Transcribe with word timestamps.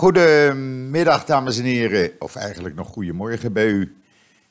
Goedemiddag, 0.00 1.24
dames 1.24 1.58
en 1.58 1.64
heren. 1.64 2.12
Of 2.18 2.36
eigenlijk 2.36 2.74
nog 2.74 2.88
goedemorgen 2.88 3.52
bij 3.52 3.66
u. 3.66 3.96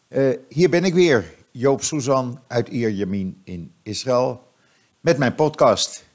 Uh, 0.10 0.36
hier 0.50 0.70
ben 0.70 0.84
ik 0.84 0.94
weer, 0.94 1.26
Joop 1.52 1.84
Suzan 1.84 2.40
uit 2.48 2.68
Ierjamin 2.68 3.42
in 3.44 3.72
Israël, 3.84 4.44
met 5.00 5.18
mijn 5.18 5.36
podcast. 5.36 6.06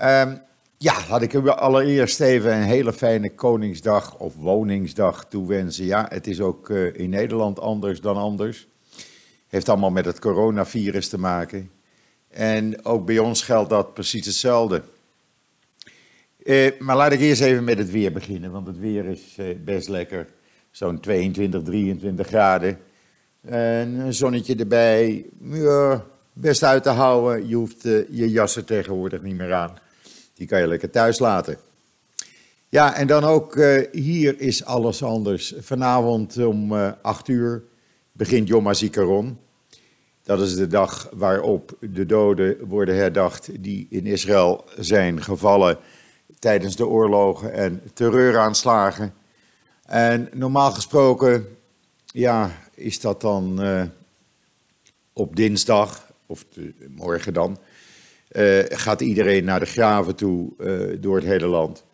Uh, 0.00 0.32
ja, 0.78 0.94
laat 1.08 1.22
ik 1.22 1.32
u 1.32 1.48
allereerst 1.48 2.20
even 2.20 2.56
een 2.56 2.62
hele 2.62 2.92
fijne 2.92 3.34
Koningsdag 3.34 4.16
of 4.18 4.34
Woningsdag 4.34 5.26
toewensen. 5.28 5.84
Ja, 5.84 6.06
het 6.08 6.26
is 6.26 6.40
ook 6.40 6.68
uh, 6.68 6.94
in 6.94 7.10
Nederland 7.10 7.60
anders 7.60 8.00
dan 8.00 8.16
anders. 8.16 8.66
Heeft 9.48 9.68
allemaal 9.68 9.90
met 9.90 10.04
het 10.04 10.18
coronavirus 10.18 11.08
te 11.08 11.18
maken. 11.18 11.70
En 12.28 12.84
ook 12.84 13.06
bij 13.06 13.18
ons 13.18 13.42
geldt 13.42 13.70
dat 13.70 13.94
precies 13.94 14.26
hetzelfde. 14.26 14.82
Uh, 16.44 16.70
maar 16.78 16.96
laat 16.96 17.12
ik 17.12 17.20
eerst 17.20 17.40
even 17.40 17.64
met 17.64 17.78
het 17.78 17.90
weer 17.90 18.12
beginnen, 18.12 18.50
want 18.50 18.66
het 18.66 18.78
weer 18.78 19.04
is 19.04 19.36
uh, 19.38 19.46
best 19.64 19.88
lekker. 19.88 20.26
Zo'n 20.70 21.00
22, 21.00 21.62
23 21.62 22.26
graden. 22.26 22.78
En 23.40 23.88
een 23.88 24.14
zonnetje 24.14 24.56
erbij. 24.56 25.24
Best 26.32 26.62
uit 26.62 26.82
te 26.82 26.88
houden. 26.88 27.48
Je 27.48 27.54
hoeft 27.54 27.84
uh, 27.84 28.08
je 28.10 28.30
jassen 28.30 28.64
tegenwoordig 28.64 29.22
niet 29.22 29.36
meer 29.36 29.52
aan. 29.52 29.78
Die 30.34 30.46
kan 30.46 30.60
je 30.60 30.66
lekker 30.66 30.90
thuis 30.90 31.18
laten. 31.18 31.56
Ja, 32.68 32.94
en 32.94 33.06
dan 33.06 33.24
ook 33.24 33.54
hier 33.92 34.40
is 34.40 34.64
alles 34.64 35.02
anders. 35.02 35.54
Vanavond 35.60 36.44
om 36.44 36.72
8 37.02 37.28
uur 37.28 37.62
begint 38.12 38.48
Yom 38.48 38.66
HaZikaron. 38.66 39.38
Dat 40.24 40.40
is 40.40 40.54
de 40.54 40.66
dag 40.66 41.08
waarop 41.12 41.76
de 41.80 42.06
doden 42.06 42.66
worden 42.66 42.96
herdacht 42.96 43.62
die 43.62 43.86
in 43.90 44.06
Israël 44.06 44.64
zijn 44.78 45.22
gevallen 45.22 45.78
tijdens 46.38 46.76
de 46.76 46.86
oorlogen 46.86 47.52
en 47.52 47.82
terreuraanslagen. 47.94 49.14
En 49.86 50.28
normaal 50.32 50.70
gesproken, 50.70 51.56
ja, 52.06 52.50
is 52.74 53.00
dat 53.00 53.20
dan 53.20 53.64
uh, 53.64 53.82
op 55.12 55.36
dinsdag, 55.36 56.06
of 56.26 56.44
morgen 56.88 57.34
dan, 57.34 57.58
uh, 58.32 58.58
gaat 58.68 59.00
iedereen 59.00 59.44
naar 59.44 59.60
de 59.60 59.66
graven 59.66 60.14
toe 60.14 60.52
uh, 60.58 60.96
door 61.00 61.16
het 61.16 61.24
hele 61.24 61.46
land. 61.46 61.84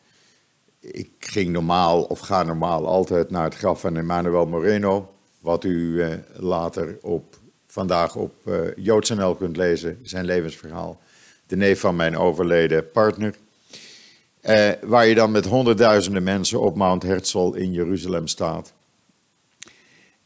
Ik 0.80 1.10
ging 1.18 1.50
normaal, 1.50 2.02
of 2.02 2.18
ga 2.18 2.42
normaal, 2.42 2.86
altijd 2.86 3.30
naar 3.30 3.44
het 3.44 3.56
graf 3.56 3.80
van 3.80 3.96
Emmanuel 3.96 4.46
Moreno, 4.46 5.14
wat 5.40 5.64
u 5.64 6.04
later 6.36 6.98
op, 7.02 7.36
vandaag 7.66 8.16
op 8.16 8.34
JoodsNL 8.76 9.34
kunt 9.34 9.56
lezen, 9.56 9.98
zijn 10.02 10.24
levensverhaal. 10.24 11.00
De 11.46 11.56
neef 11.56 11.80
van 11.80 11.96
mijn 11.96 12.16
overleden 12.16 12.90
partner. 12.90 13.34
Uh, 14.48 14.70
waar 14.82 15.06
je 15.06 15.14
dan 15.14 15.30
met 15.30 15.44
honderdduizenden 15.44 16.22
mensen 16.22 16.60
op 16.60 16.76
Mount 16.76 17.02
Herzl 17.02 17.52
in 17.54 17.72
Jeruzalem 17.72 18.26
staat. 18.26 18.72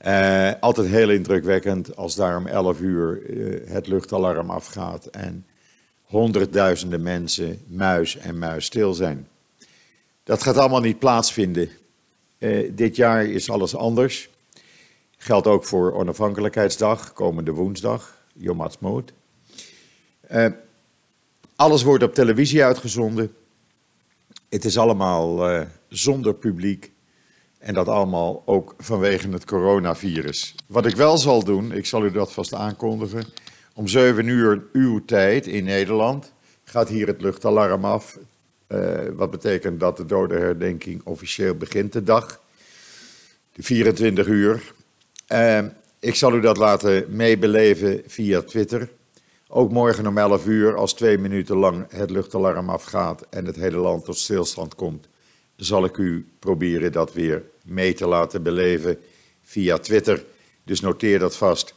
Uh, 0.06 0.50
altijd 0.60 0.86
heel 0.86 1.10
indrukwekkend 1.10 1.96
als 1.96 2.14
daar 2.14 2.36
om 2.36 2.46
11 2.46 2.80
uur 2.80 3.22
uh, 3.22 3.60
het 3.70 3.86
luchtalarm 3.86 4.50
afgaat 4.50 5.06
en 5.06 5.46
honderdduizenden 6.02 7.02
mensen 7.02 7.64
muis 7.66 8.16
en 8.16 8.38
muis 8.38 8.64
stil 8.64 8.94
zijn. 8.94 9.28
Dat 10.24 10.42
gaat 10.42 10.56
allemaal 10.56 10.80
niet 10.80 10.98
plaatsvinden. 10.98 11.68
dit 12.70 12.96
jaar 12.96 13.24
is 13.24 13.50
alles 13.50 13.76
anders. 13.76 14.28
Geldt 15.16 15.46
ook 15.46 15.64
voor 15.64 15.92
Onafhankelijkheidsdag, 15.92 17.12
komende 17.12 17.52
woensdag, 17.52 18.16
Yom 18.32 18.60
Ha'atzmaut. 18.60 19.12
alles 21.56 21.82
wordt 21.82 22.04
op 22.04 22.14
televisie 22.14 22.64
uitgezonden. 22.64 23.34
Het 24.52 24.64
is 24.64 24.78
allemaal 24.78 25.50
uh, 25.50 25.60
zonder 25.88 26.34
publiek. 26.34 26.90
En 27.58 27.74
dat 27.74 27.88
allemaal 27.88 28.42
ook 28.46 28.74
vanwege 28.78 29.28
het 29.28 29.44
coronavirus. 29.44 30.54
Wat 30.66 30.86
ik 30.86 30.96
wel 30.96 31.18
zal 31.18 31.44
doen, 31.44 31.72
ik 31.72 31.86
zal 31.86 32.04
u 32.04 32.10
dat 32.10 32.32
vast 32.32 32.54
aankondigen. 32.54 33.24
Om 33.74 33.88
7 33.88 34.26
uur 34.26 34.62
uw 34.72 35.04
tijd 35.04 35.46
in 35.46 35.64
Nederland 35.64 36.32
gaat 36.64 36.88
hier 36.88 37.06
het 37.06 37.20
luchtalarm 37.20 37.84
af. 37.84 38.18
Uh, 38.68 38.98
wat 39.12 39.30
betekent 39.30 39.80
dat 39.80 39.96
de 39.96 40.06
dodenherdenking 40.06 41.00
officieel 41.04 41.54
begint 41.54 41.92
de 41.92 42.02
dag. 42.02 42.40
De 43.52 43.62
24 43.62 44.26
uur. 44.26 44.72
Uh, 45.28 45.58
ik 45.98 46.14
zal 46.14 46.34
u 46.34 46.40
dat 46.40 46.56
laten 46.56 47.04
meebeleven 47.08 48.02
via 48.06 48.42
Twitter. 48.42 48.88
Ook 49.54 49.70
morgen 49.70 50.06
om 50.06 50.18
11 50.18 50.46
uur, 50.46 50.76
als 50.76 50.94
twee 50.94 51.18
minuten 51.18 51.56
lang 51.56 51.86
het 51.88 52.10
luchtalarm 52.10 52.68
afgaat 52.68 53.26
en 53.30 53.44
het 53.44 53.56
hele 53.56 53.76
land 53.76 54.04
tot 54.04 54.18
stilstand 54.18 54.74
komt, 54.74 55.06
zal 55.56 55.84
ik 55.84 55.96
u 55.96 56.26
proberen 56.38 56.92
dat 56.92 57.12
weer 57.12 57.42
mee 57.62 57.94
te 57.94 58.06
laten 58.06 58.42
beleven 58.42 58.98
via 59.42 59.78
Twitter. 59.78 60.24
Dus 60.64 60.80
noteer 60.80 61.18
dat 61.18 61.36
vast. 61.36 61.74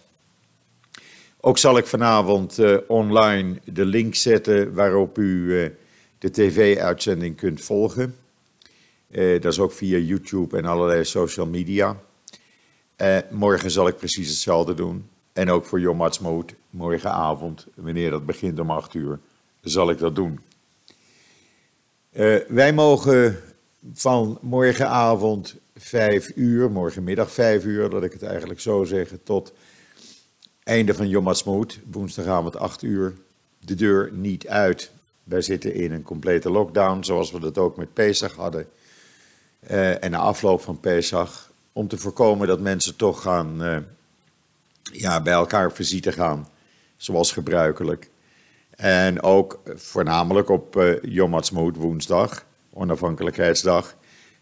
Ook 1.40 1.58
zal 1.58 1.78
ik 1.78 1.86
vanavond 1.86 2.60
uh, 2.60 2.78
online 2.88 3.60
de 3.64 3.86
link 3.86 4.16
zetten 4.16 4.74
waarop 4.74 5.18
u 5.18 5.54
uh, 5.54 5.70
de 6.20 6.32
tv-uitzending 6.32 7.36
kunt 7.36 7.62
volgen. 7.62 8.16
Uh, 9.10 9.42
dat 9.42 9.52
is 9.52 9.60
ook 9.60 9.74
via 9.74 9.98
YouTube 9.98 10.58
en 10.58 10.66
allerlei 10.66 11.06
social 11.06 11.48
media. 11.48 12.00
morgen 13.30 13.72
zal 13.72 13.88
ik 13.88 13.98
precies 13.98 14.30
hetzelfde 14.30 14.74
doen. 14.74 15.10
En 15.36 15.50
ook 15.50 15.66
voor 15.66 15.96
Ha'atzmaut, 15.96 16.54
morgenavond, 16.70 17.66
wanneer 17.74 18.10
dat 18.10 18.26
begint 18.26 18.60
om 18.60 18.72
8 18.72 18.94
uur, 18.94 19.20
zal 19.62 19.90
ik 19.90 19.98
dat 19.98 20.16
doen. 20.16 20.40
Uh, 22.12 22.38
wij 22.48 22.74
mogen 22.74 23.42
van 23.94 24.38
morgenavond 24.42 25.56
5 25.78 26.32
uur, 26.36 26.72
morgenmiddag 26.72 27.32
5 27.32 27.64
uur, 27.64 27.90
dat 27.90 28.04
ik 28.04 28.14
het 28.14 28.24
eigenlijk 28.24 28.60
zo 28.60 28.84
zeg, 28.84 29.10
tot 29.24 29.54
einde 30.64 30.94
van 30.94 31.14
Ha'atzmaut, 31.14 31.80
woensdagavond 31.92 32.58
8 32.58 32.82
uur, 32.82 33.14
de 33.60 33.76
deur 33.76 34.12
niet 34.14 34.48
uit. 34.48 34.92
Wij 35.24 35.42
zitten 35.42 35.74
in 35.74 35.92
een 35.92 36.04
complete 36.04 36.50
lockdown, 36.50 37.04
zoals 37.04 37.32
we 37.32 37.40
dat 37.40 37.58
ook 37.58 37.78
met 37.78 37.94
Pesach 37.94 38.36
hadden. 38.36 38.68
Uh, 39.72 40.04
en 40.04 40.12
na 40.12 40.18
afloop 40.18 40.62
van 40.62 40.80
Pesach, 40.80 41.52
om 41.74 41.88
te 41.88 41.98
voorkomen 41.98 42.48
dat 42.48 42.60
mensen 42.60 42.96
toch 42.96 43.22
gaan 43.22 43.64
uh, 43.64 43.78
ja, 44.92 45.22
bij 45.22 45.34
elkaar 45.34 45.72
visite 45.72 46.12
gaan, 46.12 46.50
zoals 46.98 47.32
gebruikelijk. 47.32 48.10
En 48.76 49.22
ook 49.22 49.60
voornamelijk 49.76 50.50
op 50.50 50.76
uh, 50.76 50.94
Yom 51.02 51.32
Ha'atzmaut 51.32 51.76
woensdag, 51.76 52.46
onafhankelijkheidsdag, 52.74 53.96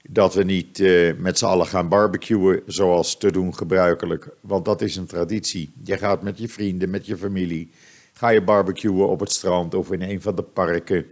dat 0.10 0.34
we 0.34 0.44
niet 0.44 0.80
uh, 0.80 1.14
met 1.18 1.38
z'n 1.38 1.46
allen 1.46 1.68
gaan 1.68 1.88
barbecuen 1.88 2.62
zoals 2.66 3.18
te 3.18 3.32
doen 3.32 3.56
gebruikelijk. 3.56 4.28
Want 4.42 4.66
dat 4.66 4.82
is 4.82 4.96
een 4.96 5.06
traditie. 5.06 5.74
Je 5.84 5.98
gaat 5.98 6.22
met 6.22 6.38
je 6.38 6.50
vrienden, 6.50 6.90
met 6.90 7.06
je 7.06 7.18
familie, 7.18 7.72
ga 8.14 8.30
je 8.30 8.42
barbecuen 8.42 9.08
op 9.08 9.20
het 9.20 9.32
strand 9.32 9.74
of 9.74 9.92
in 9.92 10.02
een 10.02 10.22
van 10.22 10.36
de 10.36 10.42
parken. 10.42 11.06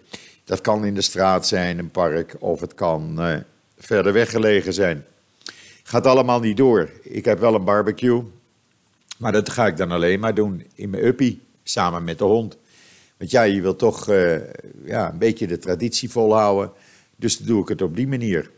Dat 0.43 0.61
kan 0.61 0.85
in 0.85 0.93
de 0.93 1.01
straat 1.01 1.47
zijn, 1.47 1.79
een 1.79 1.91
park, 1.91 2.35
of 2.39 2.59
het 2.59 2.73
kan 2.73 3.15
uh, 3.19 3.35
verder 3.77 4.13
weggelegen 4.13 4.73
zijn. 4.73 5.05
Gaat 5.83 6.05
allemaal 6.05 6.39
niet 6.39 6.57
door. 6.57 6.89
Ik 7.01 7.25
heb 7.25 7.39
wel 7.39 7.55
een 7.55 7.63
barbecue, 7.63 8.23
maar 9.21 9.31
dat 9.31 9.49
ga 9.49 9.67
ik 9.67 9.77
dan 9.77 9.91
alleen 9.91 10.19
maar 10.19 10.33
doen 10.33 10.65
in 10.75 10.89
mijn 10.89 11.05
uppie, 11.05 11.41
samen 11.63 12.03
met 12.03 12.17
de 12.17 12.23
hond. 12.23 12.57
Want 13.17 13.31
ja, 13.31 13.41
je 13.41 13.61
wil 13.61 13.75
toch 13.75 14.09
uh, 14.09 14.35
ja, 14.85 15.11
een 15.11 15.17
beetje 15.17 15.47
de 15.47 15.57
traditie 15.57 16.09
volhouden. 16.09 16.71
Dus 17.15 17.37
doe 17.37 17.61
ik 17.61 17.67
het 17.67 17.81
op 17.81 17.95
die 17.95 18.07
manier. 18.07 18.51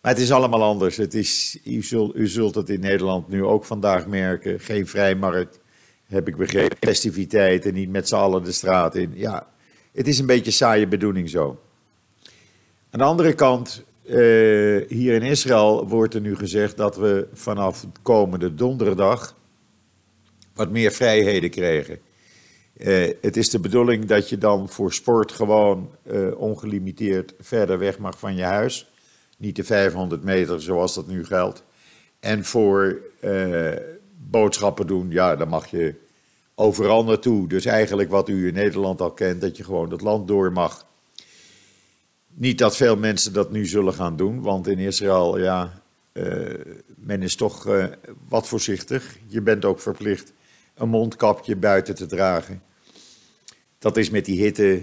Maar 0.00 0.12
het 0.12 0.20
is 0.20 0.32
allemaal 0.32 0.62
anders. 0.62 0.96
Het 0.96 1.14
is, 1.14 1.58
u, 1.64 1.82
zult, 1.82 2.16
u 2.16 2.28
zult 2.28 2.54
het 2.54 2.70
in 2.70 2.80
Nederland 2.80 3.28
nu 3.28 3.44
ook 3.44 3.64
vandaag 3.64 4.06
merken. 4.06 4.60
Geen 4.60 4.86
vrijmarkt, 4.86 5.58
heb 6.06 6.28
ik 6.28 6.36
begrepen. 6.36 6.76
Festiviteiten, 6.80 7.74
niet 7.74 7.90
met 7.90 8.08
z'n 8.08 8.14
allen 8.14 8.44
de 8.44 8.52
straat 8.52 8.94
in. 8.94 9.12
Ja, 9.14 9.46
het 9.92 10.08
is 10.08 10.18
een 10.18 10.26
beetje 10.26 10.50
saaie 10.50 10.86
bedoeling 10.86 11.30
zo. 11.30 11.60
Aan 12.90 12.98
de 12.98 13.04
andere 13.04 13.32
kant, 13.32 13.82
uh, 14.04 14.14
hier 14.88 15.14
in 15.14 15.22
Israël 15.22 15.88
wordt 15.88 16.14
er 16.14 16.20
nu 16.20 16.36
gezegd 16.36 16.76
dat 16.76 16.96
we 16.96 17.28
vanaf 17.32 17.86
komende 18.02 18.54
donderdag 18.54 19.40
wat 20.62 20.70
meer 20.70 20.92
vrijheden 20.92 21.50
kregen. 21.50 21.98
Uh, 22.76 23.10
het 23.20 23.36
is 23.36 23.50
de 23.50 23.58
bedoeling 23.58 24.04
dat 24.04 24.28
je 24.28 24.38
dan 24.38 24.68
voor 24.68 24.92
sport 24.92 25.32
gewoon 25.32 25.90
uh, 26.02 26.38
ongelimiteerd 26.38 27.34
verder 27.40 27.78
weg 27.78 27.98
mag 27.98 28.18
van 28.18 28.34
je 28.34 28.42
huis. 28.42 28.90
Niet 29.38 29.56
de 29.56 29.64
500 29.64 30.22
meter 30.24 30.62
zoals 30.62 30.94
dat 30.94 31.06
nu 31.06 31.24
geldt. 31.24 31.62
En 32.20 32.44
voor 32.44 33.00
uh, 33.20 33.70
boodschappen 34.16 34.86
doen, 34.86 35.10
ja, 35.10 35.36
dan 35.36 35.48
mag 35.48 35.66
je 35.66 35.94
overal 36.54 37.04
naartoe. 37.04 37.48
Dus 37.48 37.64
eigenlijk 37.64 38.10
wat 38.10 38.28
u 38.28 38.46
in 38.46 38.54
Nederland 38.54 39.00
al 39.00 39.10
kent, 39.10 39.40
dat 39.40 39.56
je 39.56 39.64
gewoon 39.64 39.90
het 39.90 40.00
land 40.00 40.28
door 40.28 40.52
mag. 40.52 40.86
Niet 42.34 42.58
dat 42.58 42.76
veel 42.76 42.96
mensen 42.96 43.32
dat 43.32 43.50
nu 43.50 43.66
zullen 43.66 43.94
gaan 43.94 44.16
doen, 44.16 44.42
want 44.42 44.66
in 44.66 44.78
Israël, 44.78 45.38
ja, 45.38 45.82
men 46.86 47.22
is 47.22 47.36
toch 47.36 47.68
wat 48.28 48.48
voorzichtig. 48.48 49.16
Je 49.26 49.40
bent 49.40 49.64
ook 49.64 49.80
verplicht 49.80 50.32
een 50.74 50.88
mondkapje 50.88 51.56
buiten 51.56 51.94
te 51.94 52.06
dragen. 52.06 52.62
Dat 53.78 53.96
is 53.96 54.10
met 54.10 54.24
die 54.24 54.42
hitte, 54.42 54.82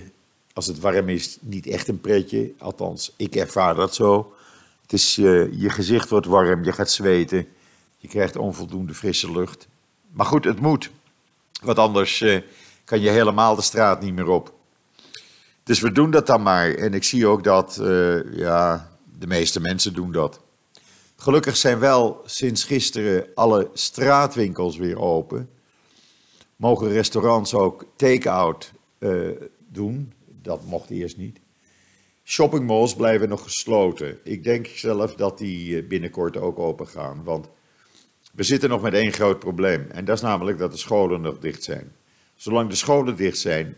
als 0.54 0.68
het 0.68 0.80
warm 0.80 1.10
is, 1.10 1.38
niet 1.42 1.68
echt 1.68 1.88
een 1.88 2.02
pretje. 2.02 2.52
Althans, 2.58 3.14
ik 3.16 3.36
ervaar 3.36 3.76
dat 3.76 3.96
zo. 3.96 4.34
Het 4.82 4.94
is, 4.94 5.16
je 5.16 5.70
gezicht 5.70 6.10
wordt 6.10 6.26
warm, 6.26 6.64
je 6.64 6.72
gaat 6.72 6.92
zweten, 6.92 7.48
je 7.98 8.08
krijgt 8.08 8.36
onvoldoende 8.36 8.94
frisse 8.94 9.32
lucht. 9.32 9.68
Maar 10.12 10.26
goed, 10.26 10.44
het 10.44 10.60
moet. 10.60 10.90
Want 11.62 11.80
anders 11.80 12.26
kan 12.84 13.02
je 13.02 13.10
helemaal 13.10 13.56
de 13.56 13.62
straat 13.62 14.02
niet 14.02 14.14
meer 14.14 14.28
op. 14.28 14.54
Dus 15.64 15.80
we 15.80 15.92
doen 15.92 16.12
dat 16.12 16.28
dan 16.28 16.42
maar. 16.42 16.74
En 16.74 16.94
ik 16.94 17.04
zie 17.04 17.28
ook 17.28 17.44
dat 17.44 17.76
ja, 18.32 18.90
de 19.20 19.28
meeste 19.28 19.60
mensen 19.60 19.94
doen 19.94 20.12
dat. 20.12 20.40
Gelukkig 21.16 21.58
zijn 21.58 21.80
wel 21.80 22.22
sinds 22.26 22.64
gisteren 22.64 23.28
alle 23.36 23.70
straatwinkels 23.74 24.78
weer 24.78 25.00
open. 25.00 25.50
Mogen 26.60 26.90
restaurants 26.90 27.54
ook 27.54 27.86
take-out 27.96 28.72
uh, 29.00 29.30
doen. 29.68 30.14
Dat 30.42 30.66
mocht 30.66 30.90
eerst 30.90 31.18
niet. 31.18 31.40
Shoppingmalls 32.24 32.96
blijven 32.96 33.30
nog 33.30 33.44
gesloten. 33.44 34.20
Ik 34.24 34.44
denk 34.44 34.68
zelf 34.68 35.16
dat 35.16 35.38
die 35.38 35.78
eh, 35.78 35.88
binnenkort 35.88 36.38
ook 36.38 36.60
open 36.60 36.88
gaan. 36.88 37.24
Want 37.24 37.48
we 38.32 38.44
zitten 38.44 38.70
nog 38.70 38.82
met 38.82 38.94
één 38.94 39.12
groot 39.12 39.40
probleem. 39.40 39.88
En 39.92 40.06
dat 40.06 40.16
is 40.16 40.22
namelijk 40.22 40.58
dat 40.58 40.72
de 40.72 40.78
scholen 40.78 41.22
nog 41.22 41.40
dicht 41.40 41.64
zijn. 41.64 41.92
Zolang 42.36 42.70
de 42.70 42.76
scholen 42.76 43.16
dicht 43.16 43.38
zijn, 43.38 43.76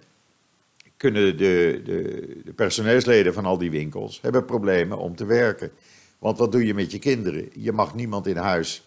kunnen 0.97 1.37
de, 1.37 1.81
de, 1.83 2.41
de 2.45 2.53
personeelsleden 2.53 3.33
van 3.33 3.45
al 3.45 3.57
die 3.57 3.71
winkels 3.71 4.19
hebben 4.21 4.45
problemen 4.45 4.97
om 4.97 5.15
te 5.15 5.25
werken. 5.25 5.71
Want 6.19 6.37
wat 6.37 6.51
doe 6.51 6.65
je 6.65 6.73
met 6.73 6.91
je 6.91 6.99
kinderen? 6.99 7.49
Je 7.53 7.71
mag 7.71 7.95
niemand 7.95 8.27
in 8.27 8.37
huis 8.37 8.83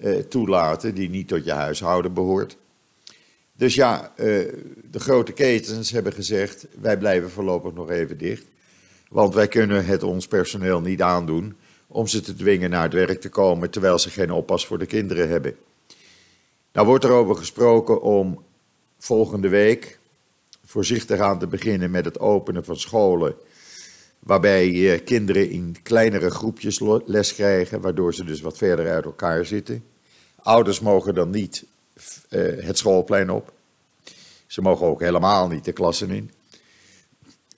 eh, 0.00 0.18
toelaten 0.18 0.94
die 0.94 1.10
niet 1.10 1.28
tot 1.28 1.44
je 1.44 1.52
huishouden 1.52 2.12
behoort. 2.12 2.56
Dus 3.60 3.74
ja, 3.74 4.12
eh, 4.16 4.26
de 4.90 5.00
grote 5.00 5.32
ketens 5.32 5.90
hebben 5.90 6.12
gezegd: 6.12 6.66
wij 6.80 6.98
blijven 6.98 7.30
voorlopig 7.30 7.72
nog 7.72 7.90
even 7.90 8.18
dicht. 8.18 8.44
Want 9.08 9.34
wij 9.34 9.48
kunnen 9.48 9.84
het 9.84 10.02
ons 10.02 10.26
personeel 10.26 10.80
niet 10.80 11.02
aandoen 11.02 11.56
om 11.86 12.06
ze 12.06 12.20
te 12.20 12.34
dwingen 12.34 12.70
naar 12.70 12.82
het 12.82 12.92
werk 12.92 13.20
te 13.20 13.28
komen 13.28 13.70
terwijl 13.70 13.98
ze 13.98 14.10
geen 14.10 14.30
oppas 14.30 14.66
voor 14.66 14.78
de 14.78 14.86
kinderen 14.86 15.28
hebben. 15.28 15.56
Nou 16.72 16.86
wordt 16.86 17.04
er 17.04 17.10
over 17.10 17.36
gesproken 17.36 18.02
om 18.02 18.42
volgende 18.98 19.48
week 19.48 19.98
voorzichtig 20.64 21.20
aan 21.20 21.38
te 21.38 21.46
beginnen 21.46 21.90
met 21.90 22.04
het 22.04 22.20
openen 22.20 22.64
van 22.64 22.76
scholen 22.76 23.34
waarbij 24.18 24.92
eh, 24.92 25.04
kinderen 25.04 25.50
in 25.50 25.76
kleinere 25.82 26.30
groepjes 26.30 26.80
les 27.04 27.34
krijgen, 27.34 27.80
waardoor 27.80 28.14
ze 28.14 28.24
dus 28.24 28.40
wat 28.40 28.56
verder 28.56 28.90
uit 28.90 29.04
elkaar 29.04 29.46
zitten. 29.46 29.84
Ouders 30.42 30.80
mogen 30.80 31.14
dan 31.14 31.30
niet 31.30 31.64
eh, 32.28 32.64
het 32.64 32.78
schoolplein 32.78 33.30
op. 33.30 33.52
Ze 34.46 34.62
mogen 34.62 34.86
ook 34.86 35.00
helemaal 35.00 35.48
niet 35.48 35.64
de 35.64 35.72
klassen 35.72 36.10
in. 36.10 36.30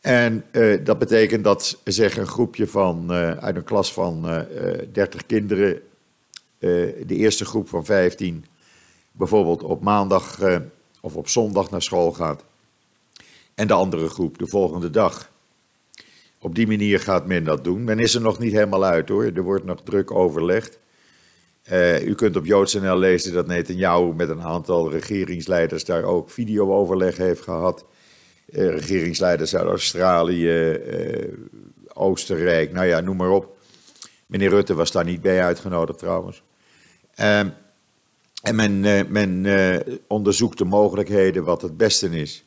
En 0.00 0.44
uh, 0.52 0.84
dat 0.84 0.99
betekent 0.99 1.44
dat 1.44 1.79
zeg 1.84 2.17
een 2.17 2.26
groepje 2.26 2.67
van, 2.67 3.06
uh, 3.11 3.31
uit 3.31 3.56
een 3.56 3.64
klas 3.64 3.93
van 3.93 4.29
uh, 4.29 4.40
30 4.93 5.26
kinderen, 5.26 5.82
de 6.58 7.05
eerste 7.06 7.44
groep 7.44 7.69
van 7.69 7.84
15, 7.84 8.44
bijvoorbeeld 9.12 9.62
op 9.62 9.82
maandag 9.82 10.38
of 11.00 11.17
op 11.17 11.28
zondag 11.28 11.70
naar 11.70 11.82
school 11.82 12.12
gaat. 12.12 12.44
En 13.55 13.67
de 13.67 13.73
andere 13.73 14.08
groep 14.08 14.38
de 14.38 14.46
volgende 14.46 14.90
dag. 14.90 15.31
Op 16.38 16.55
die 16.55 16.67
manier 16.67 17.00
gaat 17.00 17.26
men 17.26 17.44
dat 17.44 17.64
doen. 17.64 17.85
Men 17.85 17.99
is 17.99 18.14
er 18.14 18.20
nog 18.20 18.38
niet 18.38 18.52
helemaal 18.52 18.85
uit 18.85 19.08
hoor. 19.08 19.25
Er 19.25 19.43
wordt 19.43 19.64
nog 19.64 19.82
druk 19.82 20.11
overlegd. 20.11 20.78
Uh, 21.70 22.06
u 22.06 22.14
kunt 22.14 22.37
op 22.37 22.47
joods.nl 22.47 22.99
lezen 22.99 23.32
dat 23.32 23.47
Netanyahu 23.47 24.14
met 24.14 24.29
een 24.29 24.43
aantal 24.43 24.91
regeringsleiders 24.91 25.85
daar 25.85 26.05
ook 26.05 26.31
video-overleg 26.31 27.17
heeft 27.17 27.41
gehad. 27.41 27.85
Uh, 28.50 28.69
regeringsleiders 28.70 29.56
uit 29.56 29.67
Australië, 29.67 30.75
uh, 30.75 31.32
Oostenrijk, 31.94 32.73
nou 32.73 32.87
ja, 32.87 33.00
noem 33.00 33.17
maar 33.17 33.31
op. 33.31 33.56
Meneer 34.26 34.49
Rutte 34.49 34.75
was 34.75 34.93
daar 34.93 35.05
niet 35.05 35.20
bij 35.20 35.43
uitgenodigd 35.43 35.99
trouwens. 35.99 36.43
Ehm, 37.14 37.49
en 38.43 38.55
men, 38.55 38.81
men 39.12 39.47
onderzoekt 40.06 40.59
de 40.59 40.64
mogelijkheden 40.64 41.44
wat 41.44 41.62
het 41.62 41.76
beste 41.76 42.09
is. 42.09 42.44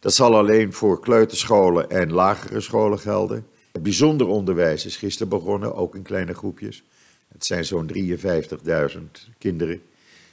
Dat 0.00 0.14
zal 0.14 0.36
alleen 0.36 0.72
voor 0.72 1.00
kleuterscholen 1.00 1.90
en 1.90 2.12
lagere 2.12 2.60
scholen 2.60 2.98
gelden. 2.98 3.46
Het 3.72 3.82
bijzonder 3.82 4.26
onderwijs 4.26 4.86
is 4.86 4.96
gisteren 4.96 5.28
begonnen, 5.28 5.74
ook 5.74 5.94
in 5.94 6.02
kleine 6.02 6.34
groepjes. 6.34 6.82
Het 7.32 7.44
zijn 7.46 7.64
zo'n 7.64 7.90
53.000 7.94 9.00
kinderen. 9.38 9.82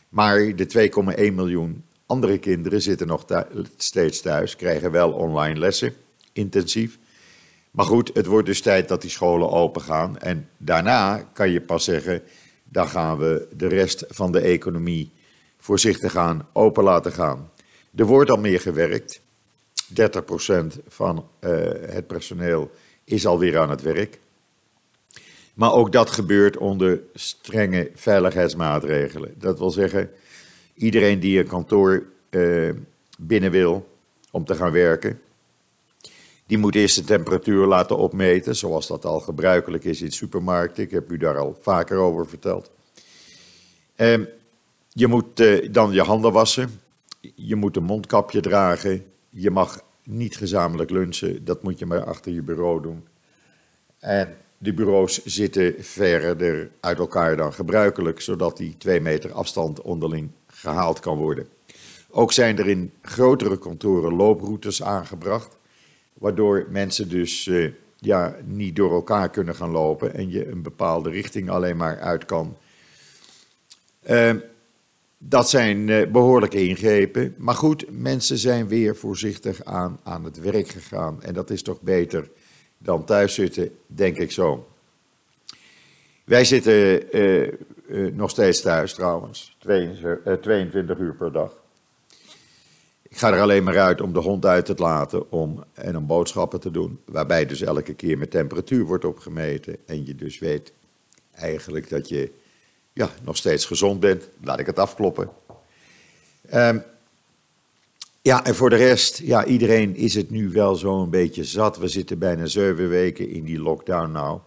Maar 0.10 0.56
de 0.56 0.90
2,1 1.30 1.34
miljoen 1.34 1.84
andere 2.06 2.38
kinderen 2.38 2.82
zitten 2.82 3.08
nog 3.08 3.26
steeds 3.78 4.22
thuis, 4.22 4.56
krijgen 4.56 4.92
wel 4.92 5.12
online 5.12 5.60
lessen, 5.60 5.94
intensief. 6.34 6.98
Maar 7.72 7.86
goed, 7.86 8.12
het 8.14 8.26
wordt 8.26 8.48
dus 8.48 8.62
tijd 8.62 8.88
dat 8.88 9.02
die 9.02 9.10
scholen 9.10 9.52
open 9.52 9.82
gaan. 9.82 10.18
En 10.18 10.50
daarna 10.58 11.30
kan 11.34 11.50
je 11.50 11.62
pas 11.62 11.84
zeggen, 11.84 12.22
dan 12.64 12.88
gaan 12.88 13.18
we 13.18 13.48
de 13.56 13.68
rest 13.68 14.06
van 14.08 14.32
de 14.32 14.40
economie 14.40 15.12
voorzichtig 15.58 16.16
aan 16.16 16.48
open 16.54 16.84
laten 16.84 17.12
gaan. 17.12 17.52
Er 17.96 18.06
wordt 18.06 18.30
al 18.30 18.38
meer 18.38 18.60
gewerkt. 18.60 19.20
30% 20.02 20.66
van 20.88 21.28
uh, 21.40 21.52
het 21.82 22.08
personeel 22.08 22.72
is 23.04 23.26
alweer 23.26 23.58
aan 23.58 23.70
het 23.70 23.82
werk. 23.82 24.20
Maar 25.56 25.74
ook 25.74 25.92
dat 25.92 26.10
gebeurt 26.10 26.58
onder 26.58 27.00
strenge 27.14 27.92
veiligheidsmaatregelen. 27.96 29.34
Dat 29.38 29.60
wil 29.60 29.72
zeggen, 29.72 30.12
iedereen 30.74 31.20
die 31.20 31.40
een 31.40 31.48
kantoor 31.48 32.04
uh, 32.30 32.74
binnen 33.18 33.52
wil 33.52 33.88
om 34.32 34.46
te 34.46 34.56
gaan 34.56 34.72
werken, 34.72 35.22
die 36.46 36.58
moet 36.58 36.76
eerst 36.76 36.96
de 36.96 37.04
temperatuur 37.04 37.66
laten 37.66 37.98
opmeten, 37.98 38.56
zoals 38.56 38.88
dat 38.88 39.06
al 39.06 39.20
gebruikelijk 39.20 39.84
is 39.84 40.02
in 40.02 40.12
supermarkten. 40.12 40.84
Ik 40.84 40.92
heb 40.92 41.12
u 41.12 41.18
daar 41.18 41.38
al 41.38 41.58
vaker 41.62 41.98
over 41.98 42.28
verteld. 42.28 42.70
Uh, 43.98 44.20
je 44.90 45.08
moet 45.08 45.40
uh, 45.40 45.68
dan 45.72 45.92
je 45.92 46.02
handen 46.02 46.32
wassen, 46.32 46.82
je 47.36 47.56
moet 47.56 47.76
een 47.76 47.84
mondkapje 47.84 48.42
dragen, 48.42 49.06
je 49.30 49.52
mag 49.52 49.82
niet 50.04 50.38
gezamenlijk 50.38 50.90
lunchen, 50.90 51.46
dat 51.46 51.64
moet 51.64 51.80
je 51.80 51.86
maar 51.86 52.04
achter 52.04 52.32
je 52.32 52.42
bureau 52.42 52.82
doen. 52.82 53.08
En 54.00 54.38
de 54.58 54.74
bureaus 54.74 55.24
zitten 55.26 55.76
verder 55.80 56.70
uit 56.80 56.98
elkaar 56.98 57.38
dan 57.38 57.54
gebruikelijk, 57.54 58.22
zodat 58.22 58.58
die 58.58 58.76
twee 58.78 59.02
meter 59.02 59.32
afstand 59.32 59.82
onderling 59.82 60.30
gehaald 60.48 61.00
kan 61.00 61.18
worden. 61.18 61.48
Ook 62.10 62.32
zijn 62.32 62.58
er 62.58 62.68
in 62.68 62.92
grotere 63.02 63.58
kantoren 63.58 64.14
looproutes 64.14 64.84
aangebracht, 64.84 65.58
waardoor 66.14 66.66
mensen 66.70 67.10
dus 67.10 67.46
uh, 67.46 67.72
ja, 68.00 68.36
niet 68.46 68.76
door 68.76 68.92
elkaar 68.92 69.30
kunnen 69.30 69.56
gaan 69.56 69.72
lopen 69.72 70.14
en 70.14 70.30
je 70.30 70.48
een 70.48 70.62
bepaalde 70.62 71.10
richting 71.10 71.50
alleen 71.50 71.78
maar 71.78 72.00
uit 72.00 72.26
kan. 72.26 72.58
Uh, 74.10 74.32
dat 75.18 75.50
zijn 75.50 75.88
uh, 75.88 76.08
behoorlijke 76.08 76.68
ingrepen. 76.68 77.36
Maar 77.38 77.56
goed, 77.56 77.86
mensen 77.90 78.38
zijn 78.38 78.68
weer 78.68 78.96
voorzichtig 78.96 79.64
aan, 79.64 80.00
aan 80.04 80.24
het 80.24 80.40
werk 80.40 80.68
gegaan. 80.68 81.24
En 81.24 81.34
dat 81.34 81.50
is 81.50 81.62
toch 81.62 81.82
beter 81.82 82.30
dan 82.86 83.06
thuis 83.06 83.34
zitten, 83.34 83.78
denk 83.88 84.18
ik 84.18 84.32
zo. 84.32 84.68
Wij 86.24 86.46
zitten 86.46 87.16
uh, 87.18 87.52
uh, 87.88 88.14
nog 88.14 88.30
steeds 88.30 88.62
thuis 88.62 88.94
trouwens, 88.94 89.56
22 90.42 90.98
uur 90.98 91.16
per 91.16 91.32
dag. 91.32 91.52
Ik 93.10 93.18
ga 93.18 93.34
er 93.34 93.42
alleen 93.42 93.64
maar 93.64 93.80
uit 93.80 94.02
om 94.02 94.14
de 94.14 94.20
hond 94.20 94.46
uit 94.46 94.66
te 94.66 94.76
laten 94.78 95.32
om, 95.32 95.64
en 95.74 95.98
om 95.98 96.08
boodschappen 96.08 96.60
te 96.60 96.72
doen. 96.72 97.00
Waarbij 97.06 97.46
dus 97.46 97.62
elke 97.62 97.94
keer 97.94 98.18
met 98.18 98.32
temperatuur 98.32 98.86
wordt 98.86 99.06
opgemeten. 99.06 99.78
En 99.86 100.06
je 100.06 100.16
dus 100.16 100.40
weet 100.40 100.72
eigenlijk 101.32 101.90
dat 101.90 102.10
je 102.10 102.32
ja, 102.94 103.10
nog 103.22 103.38
steeds 103.38 103.66
gezond 103.66 104.00
bent. 104.00 104.30
Laat 104.42 104.60
ik 104.60 104.66
het 104.66 104.80
afkloppen. 104.80 105.30
Um, 106.54 106.84
ja, 108.26 108.46
en 108.46 108.56
voor 108.56 108.70
de 108.70 108.76
rest, 108.76 109.18
ja, 109.18 109.46
iedereen 109.46 109.96
is 109.96 110.16
het 110.16 110.30
nu 110.30 110.50
wel 110.50 110.76
zo'n 110.76 111.10
beetje 111.10 111.44
zat. 111.44 111.78
We 111.78 111.88
zitten 111.88 112.20
bijna 112.20 112.46
zeven 112.46 112.90
weken 112.90 113.30
in 113.30 113.44
die 113.44 113.60
lockdown 113.60 114.12
nou. 114.12 114.40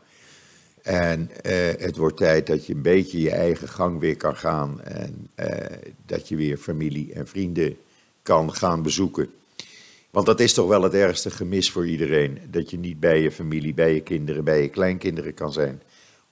En 0.82 1.30
uh, 1.46 1.52
het 1.78 1.96
wordt 1.96 2.16
tijd 2.16 2.46
dat 2.46 2.66
je 2.66 2.74
een 2.74 2.82
beetje 2.82 3.20
je 3.20 3.30
eigen 3.30 3.68
gang 3.68 4.00
weer 4.00 4.16
kan 4.16 4.36
gaan. 4.36 4.80
En 4.80 5.30
uh, 5.36 5.46
dat 6.06 6.28
je 6.28 6.36
weer 6.36 6.56
familie 6.56 7.12
en 7.12 7.26
vrienden 7.26 7.76
kan 8.22 8.54
gaan 8.54 8.82
bezoeken. 8.82 9.30
Want 10.10 10.26
dat 10.26 10.40
is 10.40 10.52
toch 10.52 10.68
wel 10.68 10.82
het 10.82 10.94
ergste 10.94 11.30
gemis 11.30 11.70
voor 11.70 11.86
iedereen. 11.86 12.38
Dat 12.50 12.70
je 12.70 12.78
niet 12.78 13.00
bij 13.00 13.22
je 13.22 13.32
familie, 13.32 13.74
bij 13.74 13.94
je 13.94 14.00
kinderen, 14.00 14.44
bij 14.44 14.62
je 14.62 14.68
kleinkinderen 14.68 15.34
kan 15.34 15.52
zijn. 15.52 15.82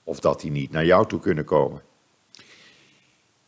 Of 0.03 0.19
dat 0.19 0.41
die 0.41 0.51
niet 0.51 0.71
naar 0.71 0.85
jou 0.85 1.07
toe 1.07 1.19
kunnen 1.19 1.45
komen. 1.45 1.81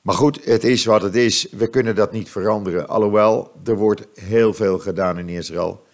Maar 0.09 0.17
goed, 0.17 0.45
het 0.45 0.63
is 0.63 0.85
wat 0.85 1.01
het 1.01 1.15
is. 1.15 1.47
We 1.51 1.67
kunnen 1.67 1.95
dat 1.95 2.11
niet 2.11 2.29
veranderen. 2.29 2.87
Alhoewel, 2.87 3.51
er 3.65 3.75
wordt 3.75 4.07
heel 4.13 4.53
veel 4.53 4.79
gedaan 4.79 5.17
in 5.17 5.29
Israël 5.29 5.85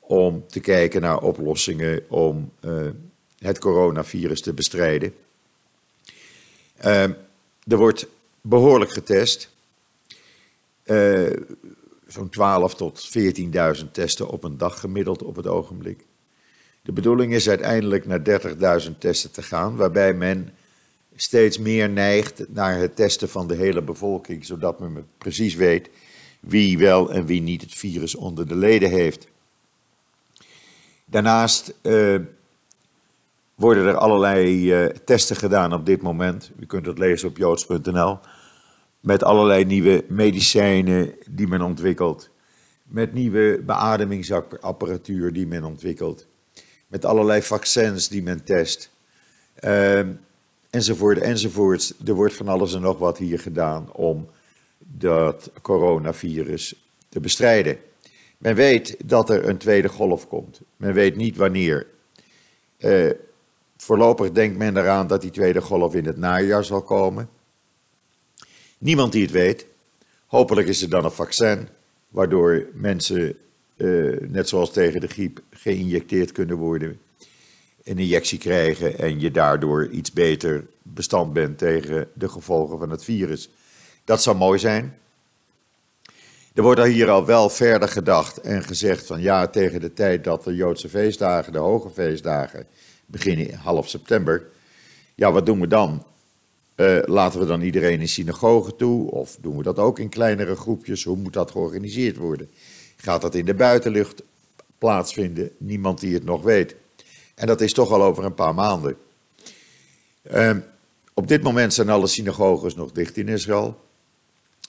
om 0.00 0.44
te 0.48 0.60
kijken 0.60 1.00
naar 1.00 1.18
oplossingen 1.18 2.02
om 2.08 2.52
uh, 2.60 2.86
het 3.38 3.58
coronavirus 3.58 4.40
te 4.40 4.52
bestrijden. 4.52 5.14
Uh, 6.84 7.02
er 7.66 7.76
wordt 7.76 8.06
behoorlijk 8.40 8.92
getest. 8.92 9.50
Uh, 10.84 11.30
Zo'n 12.06 12.28
12 12.28 12.74
tot 12.74 13.10
14.000 13.78 13.90
testen 13.92 14.28
op 14.28 14.44
een 14.44 14.58
dag 14.58 14.80
gemiddeld 14.80 15.22
op 15.22 15.36
het 15.36 15.46
ogenblik. 15.46 16.00
De 16.82 16.92
bedoeling 16.92 17.32
is 17.32 17.48
uiteindelijk 17.48 18.06
naar 18.06 18.40
30.000 18.82 18.98
testen 18.98 19.30
te 19.30 19.42
gaan, 19.42 19.76
waarbij 19.76 20.14
men 20.14 20.52
steeds 21.16 21.58
meer 21.58 21.90
neigt 21.90 22.44
naar 22.48 22.78
het 22.78 22.96
testen 22.96 23.28
van 23.28 23.46
de 23.46 23.54
hele 23.54 23.82
bevolking, 23.82 24.44
zodat 24.44 24.80
men 24.80 25.06
precies 25.18 25.54
weet 25.54 25.90
wie 26.40 26.78
wel 26.78 27.12
en 27.12 27.26
wie 27.26 27.42
niet 27.42 27.60
het 27.60 27.74
virus 27.74 28.14
onder 28.14 28.48
de 28.48 28.56
leden 28.56 28.90
heeft. 28.90 29.26
Daarnaast 31.04 31.74
uh, 31.82 32.20
worden 33.54 33.86
er 33.86 33.96
allerlei 33.96 34.72
uh, 34.82 34.86
testen 35.04 35.36
gedaan 35.36 35.72
op 35.72 35.86
dit 35.86 36.02
moment. 36.02 36.50
U 36.58 36.66
kunt 36.66 36.86
het 36.86 36.98
lezen 36.98 37.28
op 37.28 37.36
joods.nl. 37.36 38.18
Met 39.00 39.22
allerlei 39.22 39.64
nieuwe 39.64 40.04
medicijnen 40.08 41.14
die 41.30 41.46
men 41.46 41.62
ontwikkelt. 41.62 42.28
Met 42.82 43.12
nieuwe 43.12 43.62
beademingsapparatuur 43.66 45.32
die 45.32 45.46
men 45.46 45.64
ontwikkelt. 45.64 46.26
Met 46.86 47.04
allerlei 47.04 47.42
vaccins 47.42 48.08
die 48.08 48.22
men 48.22 48.44
test. 48.44 48.90
Uh, 49.60 50.00
enzovoort, 50.74 51.18
enzovoort. 51.18 51.94
Er 52.06 52.14
wordt 52.14 52.34
van 52.34 52.48
alles 52.48 52.74
en 52.74 52.80
nog 52.80 52.98
wat 52.98 53.18
hier 53.18 53.38
gedaan 53.38 53.92
om 53.92 54.28
dat 54.78 55.50
coronavirus 55.62 56.74
te 57.08 57.20
bestrijden. 57.20 57.78
Men 58.38 58.54
weet 58.54 58.96
dat 59.04 59.30
er 59.30 59.48
een 59.48 59.56
tweede 59.56 59.88
golf 59.88 60.28
komt. 60.28 60.60
Men 60.76 60.94
weet 60.94 61.16
niet 61.16 61.36
wanneer. 61.36 61.86
Uh, 62.78 63.10
voorlopig 63.76 64.32
denkt 64.32 64.58
men 64.58 64.76
eraan 64.76 65.06
dat 65.06 65.22
die 65.22 65.30
tweede 65.30 65.60
golf 65.60 65.94
in 65.94 66.06
het 66.06 66.16
najaar 66.16 66.64
zal 66.64 66.82
komen. 66.82 67.28
Niemand 68.78 69.12
die 69.12 69.22
het 69.22 69.30
weet. 69.30 69.66
Hopelijk 70.26 70.68
is 70.68 70.82
er 70.82 70.90
dan 70.90 71.04
een 71.04 71.10
vaccin, 71.10 71.68
waardoor 72.08 72.66
mensen, 72.72 73.36
uh, 73.76 74.20
net 74.20 74.48
zoals 74.48 74.72
tegen 74.72 75.00
de 75.00 75.06
griep, 75.06 75.40
geïnjecteerd 75.50 76.32
kunnen 76.32 76.56
worden. 76.56 77.00
Een 77.84 77.98
injectie 77.98 78.38
krijgen 78.38 78.98
en 78.98 79.20
je 79.20 79.30
daardoor 79.30 79.88
iets 79.88 80.12
beter 80.12 80.66
bestand 80.82 81.32
bent 81.32 81.58
tegen 81.58 82.08
de 82.12 82.28
gevolgen 82.28 82.78
van 82.78 82.90
het 82.90 83.04
virus. 83.04 83.48
Dat 84.04 84.22
zou 84.22 84.36
mooi 84.36 84.58
zijn. 84.58 84.98
Er 86.54 86.62
wordt 86.62 86.80
er 86.80 86.86
hier 86.86 87.10
al 87.10 87.26
wel 87.26 87.50
verder 87.50 87.88
gedacht 87.88 88.40
en 88.40 88.62
gezegd 88.62 89.06
van 89.06 89.20
ja, 89.20 89.46
tegen 89.46 89.80
de 89.80 89.92
tijd 89.92 90.24
dat 90.24 90.44
de 90.44 90.54
Joodse 90.54 90.88
feestdagen, 90.88 91.52
de 91.52 91.58
hoge 91.58 91.90
feestdagen, 91.90 92.66
beginnen 93.06 93.54
half 93.54 93.88
september. 93.88 94.46
Ja, 95.14 95.32
wat 95.32 95.46
doen 95.46 95.60
we 95.60 95.66
dan? 95.66 96.04
Uh, 96.76 96.98
laten 97.04 97.40
we 97.40 97.46
dan 97.46 97.60
iedereen 97.60 98.00
in 98.00 98.08
synagoge 98.08 98.76
toe? 98.76 99.10
Of 99.10 99.36
doen 99.40 99.56
we 99.56 99.62
dat 99.62 99.78
ook 99.78 99.98
in 99.98 100.08
kleinere 100.08 100.56
groepjes? 100.56 101.04
Hoe 101.04 101.16
moet 101.16 101.32
dat 101.32 101.50
georganiseerd 101.50 102.16
worden? 102.16 102.50
Gaat 102.96 103.22
dat 103.22 103.34
in 103.34 103.44
de 103.44 103.54
buitenlucht 103.54 104.22
plaatsvinden? 104.78 105.50
Niemand 105.58 106.00
die 106.00 106.14
het 106.14 106.24
nog 106.24 106.42
weet. 106.42 106.74
En 107.34 107.46
dat 107.46 107.60
is 107.60 107.72
toch 107.72 107.90
al 107.90 108.02
over 108.02 108.24
een 108.24 108.34
paar 108.34 108.54
maanden. 108.54 108.96
Uh, 110.32 110.56
op 111.14 111.28
dit 111.28 111.42
moment 111.42 111.74
zijn 111.74 111.88
alle 111.88 112.06
synagoges 112.06 112.74
nog 112.74 112.92
dicht 112.92 113.16
in 113.16 113.28
Israël. 113.28 113.80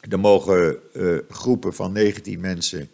Er 0.09 0.19
mogen 0.19 0.77
uh, 0.93 1.17
groepen 1.29 1.73
van 1.73 1.91
19 1.91 2.39
mensen 2.39 2.89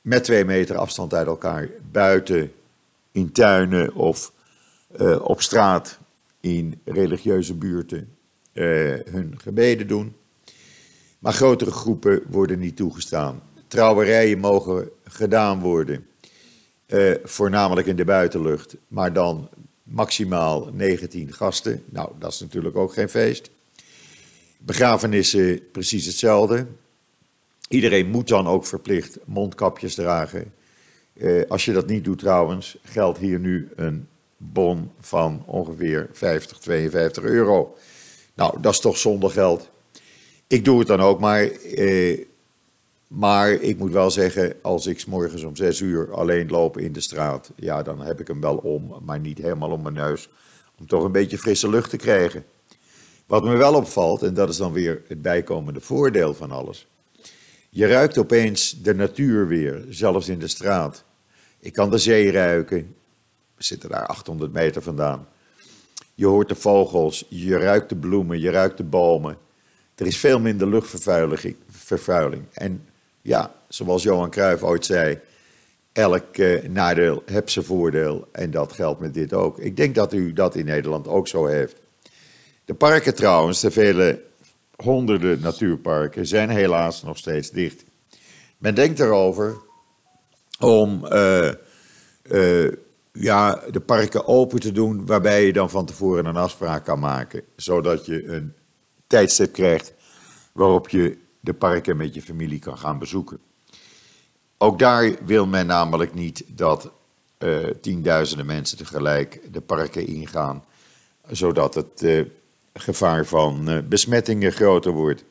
met 0.00 0.24
twee 0.24 0.44
meter 0.44 0.76
afstand 0.76 1.14
uit 1.14 1.26
elkaar 1.26 1.68
buiten, 1.90 2.52
in 3.12 3.32
tuinen 3.32 3.94
of 3.94 4.32
uh, 5.00 5.20
op 5.22 5.42
straat 5.42 5.98
in 6.40 6.80
religieuze 6.84 7.54
buurten 7.54 8.16
uh, 8.52 8.64
hun 9.04 9.34
gebeden 9.38 9.86
doen. 9.86 10.16
Maar 11.18 11.32
grotere 11.32 11.70
groepen 11.70 12.22
worden 12.28 12.58
niet 12.58 12.76
toegestaan. 12.76 13.42
Trouwerijen 13.68 14.38
mogen 14.38 14.90
gedaan 15.04 15.60
worden, 15.60 16.06
voornamelijk 17.24 17.86
in 17.86 17.96
de 17.96 18.04
buitenlucht, 18.04 18.76
maar 18.88 19.12
dan 19.12 19.48
maximaal 19.82 20.68
19 20.72 21.32
gasten. 21.32 21.82
Nou, 21.86 22.10
dat 22.18 22.32
is 22.32 22.40
natuurlijk 22.40 22.76
ook 22.76 22.92
geen 22.92 23.08
feest. 23.08 23.50
Begrafenissen 24.58 25.70
precies 25.72 26.06
hetzelfde. 26.06 26.66
Iedereen 27.68 28.10
moet 28.10 28.28
dan 28.28 28.46
ook 28.46 28.66
verplicht 28.66 29.18
mondkapjes 29.24 29.94
dragen. 29.94 30.52
Eh, 31.12 31.42
als 31.48 31.64
je 31.64 31.72
dat 31.72 31.86
niet 31.86 32.04
doet 32.04 32.18
trouwens, 32.18 32.76
geldt 32.82 33.18
hier 33.18 33.38
nu 33.38 33.68
een 33.76 34.08
bon 34.36 34.90
van 35.00 35.42
ongeveer 35.46 36.08
50, 36.12 36.58
52 36.58 37.22
euro. 37.24 37.76
Nou, 38.34 38.60
dat 38.60 38.72
is 38.72 38.80
toch 38.80 38.98
zonder 38.98 39.30
geld. 39.30 39.68
Ik 40.46 40.64
doe 40.64 40.78
het 40.78 40.88
dan 40.88 41.00
ook 41.00 41.20
maar. 41.20 41.42
Eh, 41.50 42.18
maar 43.10 43.50
ik 43.50 43.78
moet 43.78 43.92
wel 43.92 44.10
zeggen, 44.10 44.54
als 44.62 44.86
ik 44.86 45.06
morgens 45.06 45.42
om 45.42 45.56
6 45.56 45.80
uur 45.80 46.14
alleen 46.14 46.48
loop 46.48 46.78
in 46.78 46.92
de 46.92 47.00
straat, 47.00 47.50
ja, 47.56 47.82
dan 47.82 48.00
heb 48.00 48.20
ik 48.20 48.26
hem 48.26 48.40
wel 48.40 48.56
om, 48.56 48.94
maar 49.02 49.20
niet 49.20 49.38
helemaal 49.38 49.70
om 49.70 49.82
mijn 49.82 49.94
neus. 49.94 50.28
Om 50.78 50.86
toch 50.86 51.04
een 51.04 51.12
beetje 51.12 51.38
frisse 51.38 51.68
lucht 51.68 51.90
te 51.90 51.96
krijgen. 51.96 52.44
Wat 53.26 53.44
me 53.44 53.56
wel 53.56 53.74
opvalt, 53.74 54.22
en 54.22 54.34
dat 54.34 54.48
is 54.48 54.56
dan 54.56 54.72
weer 54.72 55.02
het 55.08 55.22
bijkomende 55.22 55.80
voordeel 55.80 56.34
van 56.34 56.50
alles. 56.50 56.86
Je 57.68 57.86
ruikt 57.86 58.18
opeens 58.18 58.82
de 58.82 58.94
natuur 58.94 59.46
weer, 59.46 59.84
zelfs 59.88 60.28
in 60.28 60.38
de 60.38 60.48
straat. 60.48 61.04
Ik 61.58 61.72
kan 61.72 61.90
de 61.90 61.98
zee 61.98 62.30
ruiken. 62.30 62.94
We 63.56 63.64
zitten 63.64 63.88
daar 63.88 64.06
800 64.06 64.52
meter 64.52 64.82
vandaan. 64.82 65.28
Je 66.14 66.26
hoort 66.26 66.48
de 66.48 66.54
vogels, 66.54 67.26
je 67.28 67.56
ruikt 67.56 67.88
de 67.88 67.96
bloemen, 67.96 68.40
je 68.40 68.50
ruikt 68.50 68.76
de 68.76 68.84
bomen. 68.84 69.36
Er 69.94 70.06
is 70.06 70.16
veel 70.16 70.40
minder 70.40 70.68
luchtvervuiling. 70.68 72.44
En 72.52 72.84
ja, 73.22 73.54
zoals 73.68 74.02
Johan 74.02 74.30
Cruijff 74.30 74.62
ooit 74.62 74.86
zei, 74.86 75.18
elk 75.92 76.36
eh, 76.36 76.68
nadeel 76.68 77.22
heeft 77.26 77.50
zijn 77.50 77.64
voordeel. 77.64 78.28
En 78.32 78.50
dat 78.50 78.72
geldt 78.72 79.00
met 79.00 79.14
dit 79.14 79.32
ook. 79.32 79.58
Ik 79.58 79.76
denk 79.76 79.94
dat 79.94 80.12
u 80.12 80.32
dat 80.32 80.54
in 80.54 80.64
Nederland 80.64 81.08
ook 81.08 81.28
zo 81.28 81.46
heeft. 81.46 81.76
De 82.64 82.74
parken 82.74 83.14
trouwens, 83.14 83.60
de 83.60 83.70
vele 83.70 84.22
honderden 84.76 85.40
natuurparken, 85.40 86.26
zijn 86.26 86.50
helaas 86.50 87.02
nog 87.02 87.18
steeds 87.18 87.50
dicht. 87.50 87.84
Men 88.58 88.74
denkt 88.74 89.00
erover 89.00 89.56
om 90.60 91.04
uh, 91.04 91.50
uh, 92.22 92.72
ja, 93.12 93.62
de 93.70 93.80
parken 93.80 94.26
open 94.26 94.60
te 94.60 94.72
doen, 94.72 95.06
waarbij 95.06 95.46
je 95.46 95.52
dan 95.52 95.70
van 95.70 95.86
tevoren 95.86 96.26
een 96.26 96.36
afspraak 96.36 96.84
kan 96.84 96.98
maken, 96.98 97.42
zodat 97.56 98.06
je 98.06 98.26
een 98.26 98.54
tijdstip 99.06 99.52
krijgt 99.52 99.92
waarop 100.52 100.88
je 100.88 101.16
de 101.40 101.54
parken 101.54 101.96
met 101.96 102.14
je 102.14 102.22
familie 102.22 102.58
kan 102.58 102.78
gaan 102.78 102.98
bezoeken. 102.98 103.38
Ook 104.58 104.78
daar 104.78 105.24
wil 105.24 105.46
men 105.46 105.66
namelijk 105.66 106.14
niet 106.14 106.44
dat 106.46 106.90
uh, 107.38 107.66
tienduizenden 107.80 108.46
mensen 108.46 108.78
tegelijk 108.78 109.40
de 109.52 109.60
parken 109.60 110.06
ingaan, 110.06 110.64
zodat 111.30 111.74
het 111.74 112.26
gevaar 112.74 113.26
van 113.26 113.70
uh, 113.70 113.78
besmettingen 113.88 114.52
groter 114.52 114.92
wordt. 114.92 115.24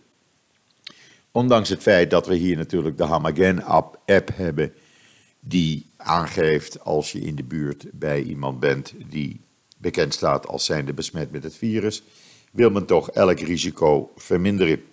Ondanks 1.32 1.70
het 1.70 1.82
feit 1.82 2.10
dat 2.10 2.28
we 2.28 2.36
hier 2.36 2.58
natuurlijk 2.58 2.98
de 2.98 3.06
Hamagen-app 3.06 4.30
hebben, 4.34 4.74
die 5.39 5.86
aangeeft 5.98 6.80
als 6.80 7.12
je 7.12 7.20
in 7.20 7.36
de 7.36 7.44
buurt 7.44 7.86
bij 7.92 8.22
iemand 8.22 8.60
bent 8.60 8.94
die 9.10 9.42
bekend 9.78 10.13
staat 10.13 10.48
als 10.48 10.66
zijnde 10.66 10.94
besmet 10.94 11.32
met 11.32 11.44
het 11.44 11.56
virus, 11.56 12.04
wil 12.51 12.70
men 12.70 12.86
toch 12.86 13.12
elk 13.12 13.39
risico 13.39 14.12
verminderen. 14.16 14.84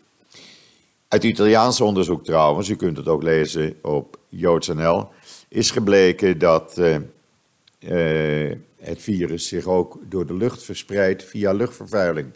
Uit 1.08 1.24
Italiaans 1.24 1.80
onderzoek 1.80 2.24
trouwens, 2.24 2.68
u 2.68 2.76
kunt 2.76 2.96
het 2.96 3.08
ook 3.08 3.22
lezen 3.22 3.76
op 3.82 4.18
JoodsNL, 4.28 5.08
is 5.48 5.70
gebleken 5.70 6.38
dat 6.38 6.78
uh, 6.78 6.96
uh, 7.78 8.56
het 8.76 9.02
virus 9.02 9.48
zich 9.48 9.66
ook 9.66 9.98
door 10.08 10.26
de 10.26 10.34
lucht 10.34 10.62
verspreidt 10.62 11.24
via 11.24 11.52
luchtvervuiling. 11.52 12.28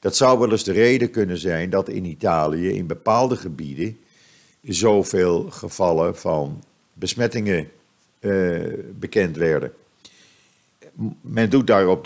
Dat 0.00 0.16
zou 0.16 0.38
wel 0.38 0.50
eens 0.50 0.64
de 0.64 0.72
reden 0.72 1.10
kunnen 1.10 1.38
zijn 1.38 1.70
dat 1.70 1.88
in 1.88 2.04
Italië 2.04 2.68
in 2.68 2.86
bepaalde 2.86 3.36
gebieden 3.36 3.98
zoveel 4.62 5.46
gevallen 5.50 6.16
van 6.16 6.64
besmettingen 6.92 7.70
uh, 8.20 8.72
bekend 8.98 9.36
werden. 9.36 9.72
Men 11.20 11.50
doet 11.50 11.66
daar 11.66 11.88
op 11.88 12.04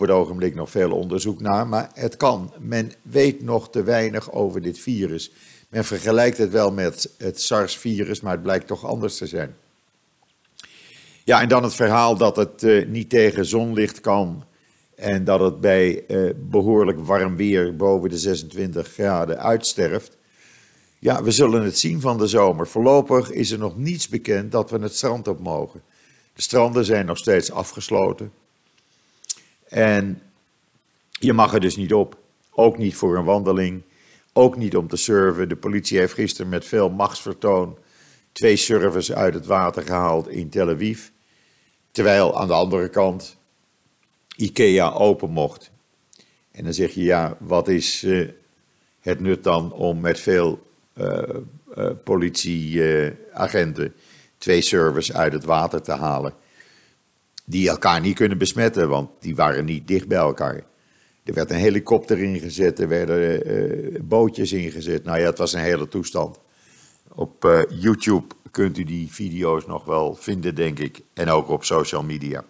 het 0.00 0.10
ogenblik 0.10 0.54
nog 0.54 0.70
veel 0.70 0.90
onderzoek 0.90 1.40
naar, 1.40 1.66
maar 1.66 1.90
het 1.94 2.16
kan. 2.16 2.52
Men 2.58 2.92
weet 3.02 3.42
nog 3.42 3.70
te 3.70 3.82
weinig 3.82 4.32
over 4.32 4.62
dit 4.62 4.78
virus. 4.78 5.32
Men 5.72 5.84
vergelijkt 5.84 6.38
het 6.38 6.50
wel 6.50 6.72
met 6.72 7.10
het 7.18 7.40
SARS-virus, 7.40 8.20
maar 8.20 8.32
het 8.32 8.42
blijkt 8.42 8.66
toch 8.66 8.84
anders 8.84 9.16
te 9.16 9.26
zijn. 9.26 9.56
Ja, 11.24 11.40
en 11.40 11.48
dan 11.48 11.62
het 11.62 11.74
verhaal 11.74 12.16
dat 12.16 12.36
het 12.36 12.62
uh, 12.62 12.86
niet 12.86 13.10
tegen 13.10 13.46
zonlicht 13.46 14.00
kan 14.00 14.44
en 14.94 15.24
dat 15.24 15.40
het 15.40 15.60
bij 15.60 16.04
uh, 16.08 16.30
behoorlijk 16.36 16.98
warm 16.98 17.36
weer 17.36 17.76
boven 17.76 18.10
de 18.10 18.18
26 18.18 18.88
graden 18.88 19.38
uitsterft. 19.38 20.16
Ja, 20.98 21.22
we 21.22 21.30
zullen 21.30 21.62
het 21.62 21.78
zien 21.78 22.00
van 22.00 22.18
de 22.18 22.26
zomer. 22.26 22.68
Voorlopig 22.68 23.30
is 23.30 23.50
er 23.50 23.58
nog 23.58 23.76
niets 23.76 24.08
bekend 24.08 24.52
dat 24.52 24.70
we 24.70 24.78
het 24.78 24.96
strand 24.96 25.28
op 25.28 25.40
mogen. 25.40 25.82
De 26.34 26.42
stranden 26.42 26.84
zijn 26.84 27.06
nog 27.06 27.18
steeds 27.18 27.52
afgesloten. 27.52 28.32
En 29.68 30.22
je 31.10 31.32
mag 31.32 31.54
er 31.54 31.60
dus 31.60 31.76
niet 31.76 31.92
op. 31.92 32.16
Ook 32.50 32.78
niet 32.78 32.94
voor 32.94 33.16
een 33.16 33.24
wandeling. 33.24 33.82
Ook 34.32 34.56
niet 34.56 34.76
om 34.76 34.88
te 34.88 34.96
surfen. 34.96 35.48
De 35.48 35.56
politie 35.56 35.98
heeft 35.98 36.14
gisteren 36.14 36.50
met 36.50 36.64
veel 36.64 36.90
machtsvertoon 36.90 37.78
twee 38.32 38.56
surfers 38.56 39.12
uit 39.12 39.34
het 39.34 39.46
water 39.46 39.82
gehaald 39.82 40.28
in 40.28 40.48
Tel 40.48 40.68
Aviv. 40.68 41.08
Terwijl 41.90 42.40
aan 42.40 42.46
de 42.46 42.52
andere 42.52 42.88
kant 42.88 43.36
IKEA 44.36 44.92
open 44.92 45.30
mocht. 45.30 45.70
En 46.50 46.64
dan 46.64 46.74
zeg 46.74 46.94
je, 46.94 47.02
ja, 47.02 47.36
wat 47.38 47.68
is 47.68 48.02
uh, 48.02 48.28
het 49.00 49.20
nut 49.20 49.44
dan 49.44 49.72
om 49.72 50.00
met 50.00 50.20
veel 50.20 50.66
uh, 50.94 51.22
uh, 51.78 51.90
politieagenten 52.04 53.94
twee 54.38 54.60
servers 54.60 55.12
uit 55.12 55.32
het 55.32 55.44
water 55.44 55.82
te 55.82 55.92
halen? 55.92 56.34
Die 57.44 57.68
elkaar 57.68 58.00
niet 58.00 58.14
kunnen 58.14 58.38
besmetten, 58.38 58.88
want 58.88 59.10
die 59.20 59.36
waren 59.36 59.64
niet 59.64 59.88
dicht 59.88 60.08
bij 60.08 60.18
elkaar. 60.18 60.62
Er 61.24 61.34
werd 61.34 61.50
een 61.50 61.56
helikopter 61.56 62.18
ingezet, 62.18 62.80
er 62.80 62.88
werden 62.88 64.08
bootjes 64.08 64.52
ingezet. 64.52 65.04
Nou 65.04 65.18
ja, 65.18 65.26
het 65.26 65.38
was 65.38 65.52
een 65.52 65.60
hele 65.60 65.88
toestand. 65.88 66.38
Op 67.14 67.64
YouTube 67.68 68.34
kunt 68.50 68.78
u 68.78 68.84
die 68.84 69.12
video's 69.12 69.66
nog 69.66 69.84
wel 69.84 70.14
vinden, 70.14 70.54
denk 70.54 70.78
ik. 70.78 71.00
En 71.14 71.28
ook 71.28 71.48
op 71.48 71.64
social 71.64 72.02
media. 72.02 72.44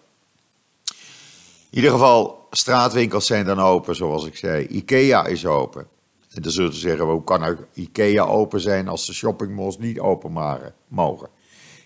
In 1.69 1.79
ieder 1.79 1.91
geval, 1.91 2.47
straatwinkels 2.51 3.25
zijn 3.25 3.45
dan 3.45 3.59
open, 3.59 3.95
zoals 3.95 4.25
ik 4.25 4.35
zei. 4.35 4.65
IKEA 4.67 5.25
is 5.25 5.45
open. 5.45 5.87
En 6.33 6.41
dan 6.41 6.51
zullen 6.51 6.73
ze 6.73 6.79
zeggen, 6.79 7.05
hoe 7.05 7.23
kan 7.23 7.43
er 7.43 7.57
IKEA 7.73 8.23
open 8.23 8.59
zijn 8.59 8.87
als 8.87 9.05
de 9.05 9.13
shoppingmalls 9.13 9.77
niet 9.77 9.99
open 9.99 10.31
mogen? 10.87 11.29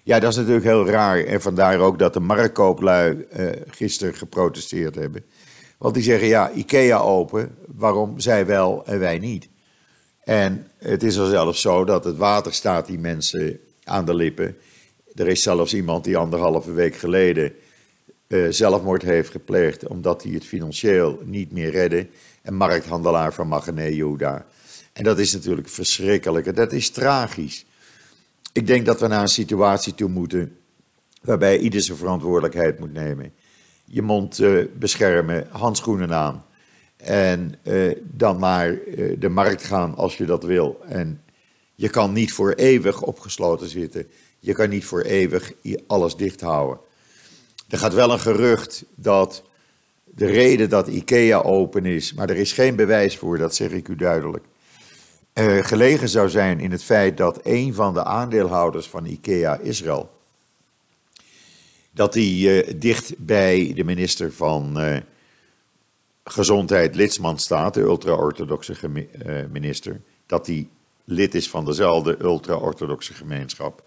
Ja, 0.03 0.19
dat 0.19 0.31
is 0.31 0.37
natuurlijk 0.37 0.65
heel 0.65 0.87
raar. 0.87 1.23
En 1.23 1.41
vandaar 1.41 1.79
ook 1.79 1.99
dat 1.99 2.13
de 2.13 2.19
marktkooplui 2.19 3.25
uh, 3.37 3.49
gisteren 3.67 4.13
geprotesteerd 4.13 4.95
hebben. 4.95 5.25
Want 5.77 5.93
die 5.93 6.03
zeggen, 6.03 6.27
ja, 6.27 6.51
IKEA 6.51 6.99
open, 6.99 7.55
waarom 7.75 8.19
zij 8.19 8.45
wel 8.45 8.85
en 8.85 8.99
wij 8.99 9.19
niet? 9.19 9.47
En 10.23 10.67
het 10.77 11.03
is 11.03 11.15
er 11.15 11.29
zelfs 11.29 11.61
zo 11.61 11.83
dat 11.85 12.03
het 12.03 12.17
water 12.17 12.53
staat 12.53 12.87
die 12.87 12.99
mensen 12.99 13.59
aan 13.83 14.05
de 14.05 14.13
lippen. 14.13 14.57
Er 15.15 15.27
is 15.27 15.41
zelfs 15.41 15.73
iemand 15.73 16.03
die 16.03 16.17
anderhalve 16.17 16.71
week 16.71 16.95
geleden 16.95 17.53
uh, 18.27 18.51
zelfmoord 18.51 19.01
heeft 19.01 19.29
gepleegd 19.29 19.87
omdat 19.87 20.23
hij 20.23 20.31
het 20.31 20.45
financieel 20.45 21.19
niet 21.23 21.51
meer 21.51 21.69
redde. 21.69 22.07
Een 22.43 22.55
markthandelaar 22.55 23.33
van 23.33 23.47
Magene 23.47 24.15
daar. 24.17 24.45
En 24.93 25.03
dat 25.03 25.19
is 25.19 25.33
natuurlijk 25.33 25.69
verschrikkelijk 25.69 26.45
en 26.47 26.55
dat 26.55 26.71
is 26.71 26.89
tragisch. 26.89 27.65
Ik 28.53 28.67
denk 28.67 28.85
dat 28.85 28.99
we 28.99 29.07
naar 29.07 29.21
een 29.21 29.27
situatie 29.27 29.95
toe 29.95 30.09
moeten 30.09 30.57
waarbij 31.21 31.57
ieder 31.57 31.81
zijn 31.81 31.97
verantwoordelijkheid 31.97 32.79
moet 32.79 32.93
nemen. 32.93 33.33
Je 33.89 34.01
mond 34.01 34.39
uh, 34.39 34.65
beschermen, 34.73 35.47
handschoenen 35.49 36.13
aan. 36.13 36.45
En 36.97 37.55
uh, 37.63 37.95
dan 38.03 38.39
maar 38.39 38.71
uh, 38.71 39.15
de 39.19 39.29
markt 39.29 39.63
gaan 39.63 39.95
als 39.95 40.17
je 40.17 40.25
dat 40.25 40.43
wil. 40.43 40.81
En 40.87 41.21
je 41.75 41.89
kan 41.89 42.13
niet 42.13 42.33
voor 42.33 42.51
eeuwig 42.51 43.01
opgesloten 43.01 43.67
zitten. 43.67 44.07
Je 44.39 44.53
kan 44.53 44.69
niet 44.69 44.85
voor 44.85 45.01
eeuwig 45.01 45.53
alles 45.87 46.15
dicht 46.15 46.41
houden. 46.41 46.77
Er 47.69 47.77
gaat 47.77 47.93
wel 47.93 48.11
een 48.11 48.19
gerucht 48.19 48.83
dat 48.95 49.43
de 50.03 50.25
reden 50.25 50.69
dat 50.69 50.87
IKEA 50.87 51.41
open 51.41 51.85
is, 51.85 52.13
maar 52.13 52.29
er 52.29 52.37
is 52.37 52.51
geen 52.51 52.75
bewijs 52.75 53.17
voor, 53.17 53.37
dat 53.37 53.55
zeg 53.55 53.71
ik 53.71 53.87
u 53.87 53.95
duidelijk, 53.95 54.45
gelegen 55.61 56.09
zou 56.09 56.29
zijn 56.29 56.59
in 56.59 56.71
het 56.71 56.83
feit 56.83 57.17
dat 57.17 57.39
een 57.43 57.73
van 57.73 57.93
de 57.93 58.03
aandeelhouders 58.03 58.89
van 58.89 59.05
IKEA 59.05 59.57
Israël, 59.57 60.16
dat 61.97 62.13
die 62.13 62.65
uh, 62.65 62.73
dicht 62.75 63.13
bij 63.17 63.71
de 63.75 63.83
minister 63.83 64.33
van 64.33 64.81
uh, 64.81 64.97
Gezondheid 66.23 66.95
Lidsman 66.95 67.39
staat, 67.39 67.73
de 67.73 67.81
ultra-orthodoxe 67.81 68.73
minister, 69.51 70.01
dat 70.25 70.45
die 70.45 70.69
lid 71.03 71.35
is 71.35 71.49
van 71.49 71.65
dezelfde 71.65 72.17
ultra-orthodoxe 72.21 73.13
gemeenschap. 73.13 73.83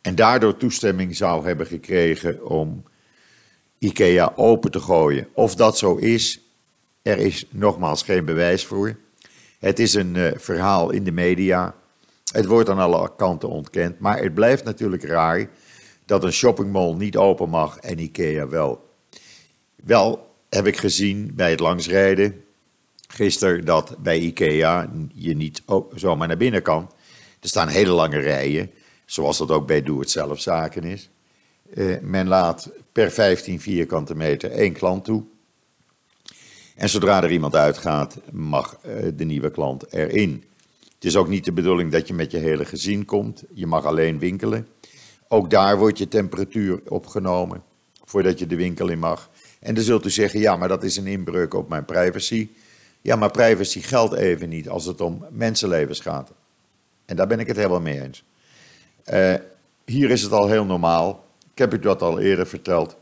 En 0.00 0.14
daardoor 0.14 0.56
toestemming 0.56 1.16
zou 1.16 1.46
hebben 1.46 1.66
gekregen 1.66 2.46
om 2.46 2.84
IKEA 3.78 4.32
open 4.36 4.70
te 4.70 4.80
gooien. 4.80 5.28
Of 5.32 5.54
dat 5.54 5.78
zo 5.78 5.96
is, 5.96 6.40
er 7.02 7.18
is 7.18 7.44
nogmaals 7.50 8.02
geen 8.02 8.24
bewijs 8.24 8.64
voor. 8.64 8.96
Het 9.58 9.78
is 9.78 9.94
een 9.94 10.34
verhaal 10.36 10.90
in 10.90 11.04
de 11.04 11.12
media. 11.12 11.74
Het 12.32 12.46
wordt 12.46 12.68
aan 12.68 12.78
alle 12.78 13.10
kanten 13.16 13.48
ontkend. 13.48 13.98
Maar 13.98 14.22
het 14.22 14.34
blijft 14.34 14.64
natuurlijk 14.64 15.04
raar 15.04 15.48
dat 16.04 16.24
een 16.24 16.32
shoppingmall 16.32 16.94
niet 16.94 17.16
open 17.16 17.48
mag 17.48 17.78
en 17.78 17.98
IKEA 17.98 18.48
wel. 18.48 18.88
Wel 19.74 20.34
heb 20.48 20.66
ik 20.66 20.76
gezien 20.76 21.32
bij 21.34 21.50
het 21.50 21.60
langsrijden 21.60 22.44
gisteren 23.14 23.64
dat 23.64 23.96
bij 23.98 24.18
IKEA 24.18 24.90
je 25.14 25.36
niet 25.36 25.62
zomaar 25.94 26.28
naar 26.28 26.36
binnen 26.36 26.62
kan. 26.62 26.90
Er 27.40 27.48
staan 27.48 27.68
hele 27.68 27.90
lange 27.90 28.18
rijen, 28.18 28.70
zoals 29.06 29.38
dat 29.38 29.50
ook 29.50 29.66
bij 29.66 29.82
doe-het-zelf 29.82 30.40
zaken 30.40 30.84
is. 30.84 31.08
Uh, 31.74 31.96
men 32.00 32.28
laat 32.28 32.70
per 32.92 33.10
15 33.10 33.60
vierkante 33.60 34.14
meter 34.14 34.50
één 34.50 34.72
klant 34.72 35.04
toe. 35.04 35.22
En 36.74 36.88
zodra 36.88 37.22
er 37.22 37.30
iemand 37.30 37.54
uitgaat, 37.54 38.16
mag 38.30 38.78
uh, 38.86 39.08
de 39.14 39.24
nieuwe 39.24 39.50
klant 39.50 39.92
erin. 39.92 40.44
Het 40.94 41.04
is 41.04 41.16
ook 41.16 41.28
niet 41.28 41.44
de 41.44 41.52
bedoeling 41.52 41.92
dat 41.92 42.08
je 42.08 42.14
met 42.14 42.30
je 42.30 42.38
hele 42.38 42.64
gezin 42.64 43.04
komt. 43.04 43.42
Je 43.52 43.66
mag 43.66 43.84
alleen 43.84 44.18
winkelen. 44.18 44.68
Ook 45.34 45.50
daar 45.50 45.78
wordt 45.78 45.98
je 45.98 46.08
temperatuur 46.08 46.80
opgenomen 46.88 47.62
voordat 48.04 48.38
je 48.38 48.46
de 48.46 48.56
winkel 48.56 48.88
in 48.88 48.98
mag. 48.98 49.30
En 49.60 49.74
dan 49.74 49.84
zult 49.84 50.06
u 50.06 50.10
zeggen, 50.10 50.40
ja, 50.40 50.56
maar 50.56 50.68
dat 50.68 50.82
is 50.82 50.96
een 50.96 51.06
inbreuk 51.06 51.54
op 51.54 51.68
mijn 51.68 51.84
privacy. 51.84 52.48
Ja, 53.00 53.16
maar 53.16 53.30
privacy 53.30 53.80
geldt 53.80 54.14
even 54.14 54.48
niet 54.48 54.68
als 54.68 54.86
het 54.86 55.00
om 55.00 55.24
mensenlevens 55.30 56.00
gaat. 56.00 56.30
En 57.04 57.16
daar 57.16 57.26
ben 57.26 57.40
ik 57.40 57.46
het 57.46 57.56
helemaal 57.56 57.80
mee 57.80 58.02
eens. 58.02 58.24
Uh, 59.12 59.34
hier 59.84 60.10
is 60.10 60.22
het 60.22 60.32
al 60.32 60.48
heel 60.48 60.64
normaal. 60.64 61.24
Ik 61.52 61.58
heb 61.58 61.74
u 61.74 61.78
dat 61.78 62.02
al 62.02 62.20
eerder 62.20 62.46
verteld. 62.46 62.96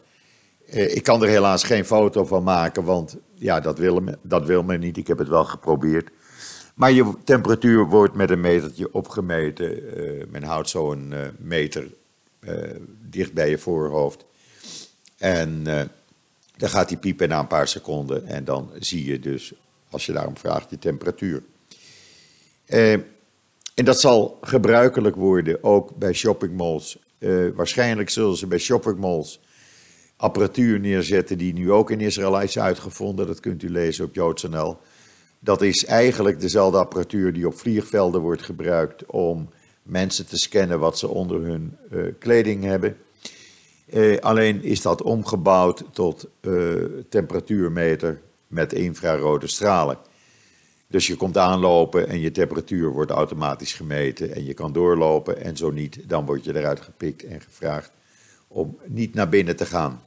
Uh, 0.74 0.94
ik 0.94 1.02
kan 1.02 1.22
er 1.22 1.28
helaas 1.28 1.64
geen 1.64 1.84
foto 1.84 2.24
van 2.24 2.42
maken, 2.42 2.84
want 2.84 3.16
ja, 3.34 3.60
dat 3.60 3.78
wil, 3.78 4.00
me, 4.00 4.18
dat 4.22 4.46
wil 4.46 4.62
men 4.62 4.80
niet. 4.80 4.96
Ik 4.96 5.06
heb 5.06 5.18
het 5.18 5.28
wel 5.28 5.44
geprobeerd. 5.44 6.10
Maar 6.74 6.92
je 6.92 7.12
temperatuur 7.24 7.86
wordt 7.86 8.14
met 8.14 8.30
een 8.30 8.40
metertje 8.40 8.92
opgemeten. 8.92 9.98
Uh, 9.98 10.24
men 10.30 10.42
houdt 10.42 10.68
zo'n 10.68 11.14
meter 11.38 11.88
dicht 13.10 13.32
bij 13.32 13.50
je 13.50 13.58
voorhoofd. 13.58 14.24
En 15.18 15.64
dan 16.56 16.68
gaat 16.68 16.88
die 16.88 16.98
piepen 16.98 17.28
na 17.28 17.38
een 17.38 17.46
paar 17.46 17.68
seconden. 17.68 18.26
En 18.26 18.44
dan 18.44 18.70
zie 18.78 19.04
je 19.04 19.18
dus 19.18 19.52
als 19.90 20.06
je 20.06 20.12
daarom 20.12 20.36
vraagt, 20.36 20.70
je 20.70 20.78
temperatuur. 20.78 21.42
Eh, 22.64 22.92
en 23.74 23.84
dat 23.84 24.00
zal 24.00 24.38
gebruikelijk 24.40 25.16
worden 25.16 25.64
ook 25.64 25.96
bij 25.96 26.12
shoppingmalls. 26.12 26.98
Waarschijnlijk 27.54 28.10
zullen 28.10 28.36
ze 28.36 28.46
bij 28.46 28.58
shoppingmalls 28.58 29.40
apparatuur 30.16 30.80
neerzetten 30.80 31.38
die 31.38 31.52
nu 31.52 31.72
ook 31.72 31.90
in 31.90 32.00
Israël 32.00 32.40
is 32.40 32.58
uitgevonden. 32.58 33.26
Dat 33.26 33.40
kunt 33.40 33.62
u 33.62 33.70
lezen 33.70 34.04
op 34.04 34.14
joods.nl. 34.14 34.76
Dat 35.38 35.62
is 35.62 35.84
eigenlijk 35.84 36.40
dezelfde 36.40 36.78
apparatuur 36.78 37.32
die 37.32 37.46
op 37.46 37.58
vliegvelden 37.58 38.20
wordt 38.20 38.42
gebruikt 38.42 39.06
om 39.06 39.48
mensen 39.82 40.26
te 40.26 40.38
scannen 40.38 40.78
wat 40.78 40.98
ze 40.98 41.08
onder 41.08 41.42
hun 41.42 41.76
uh, 41.92 42.12
kleding 42.18 42.64
hebben. 42.64 42.96
Uh, 43.92 44.18
alleen 44.18 44.62
is 44.62 44.82
dat 44.82 45.02
omgebouwd 45.02 45.84
tot 45.92 46.26
temperatuurmeter 47.08 48.20
met 48.46 48.72
infrarode 48.72 49.46
stralen. 49.46 49.98
Dus 50.86 51.06
je 51.06 51.16
komt 51.16 51.38
aanlopen 51.38 52.08
en 52.08 52.20
je 52.20 52.30
temperatuur 52.30 52.90
wordt 52.90 53.10
automatisch 53.10 53.72
gemeten 53.72 54.34
en 54.34 54.44
je 54.44 54.54
kan 54.54 54.72
doorlopen 54.72 55.42
en 55.42 55.56
zo 55.56 55.70
niet, 55.70 55.98
dan 56.08 56.26
word 56.26 56.44
je 56.44 56.56
eruit 56.56 56.80
gepikt 56.80 57.24
en 57.24 57.40
gevraagd 57.40 57.90
om 58.48 58.78
niet 58.84 59.14
naar 59.14 59.28
binnen 59.28 59.56
te 59.56 59.66
gaan. 59.66 60.02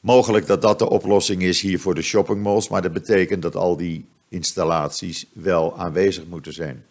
Mogelijk 0.00 0.46
dat 0.46 0.62
dat 0.62 0.78
de 0.78 0.90
oplossing 0.90 1.42
is 1.42 1.60
hier 1.60 1.80
voor 1.80 1.94
de 1.94 2.02
shoppingmalls, 2.02 2.68
maar 2.68 2.82
dat 2.82 2.92
betekent 2.92 3.42
dat 3.42 3.56
al 3.56 3.76
die 3.76 4.06
installaties 4.28 5.26
wel 5.32 5.78
aanwezig 5.78 6.26
moeten 6.26 6.52
zijn. 6.52 6.84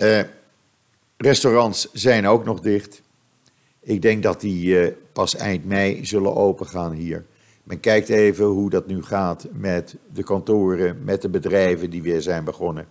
Uh, 0.00 0.20
restaurants 1.16 1.88
zijn 1.92 2.26
ook 2.26 2.44
nog 2.44 2.60
dicht. 2.60 3.02
Ik 3.80 4.02
denk 4.02 4.22
dat 4.22 4.40
die 4.40 4.66
uh, 4.66 4.92
pas 5.12 5.36
eind 5.36 5.64
mei 5.64 6.06
zullen 6.06 6.36
opengaan 6.36 6.92
hier. 6.92 7.24
Men 7.64 7.80
kijkt 7.80 8.08
even 8.08 8.44
hoe 8.44 8.70
dat 8.70 8.86
nu 8.86 9.02
gaat 9.02 9.46
met 9.52 9.94
de 10.12 10.22
kantoren, 10.22 11.04
met 11.04 11.22
de 11.22 11.28
bedrijven 11.28 11.90
die 11.90 12.02
weer 12.02 12.22
zijn 12.22 12.44
begonnen. 12.44 12.86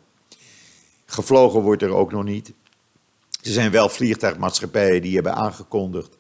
Gevlogen 1.05 1.61
wordt 1.61 1.81
er 1.81 1.93
ook 1.93 2.11
nog 2.11 2.23
niet. 2.23 2.51
Er 3.41 3.51
zijn 3.51 3.71
wel 3.71 3.89
vliegtuigmaatschappijen 3.89 5.01
die 5.01 5.15
hebben 5.15 5.35
aangekondigd 5.35 6.17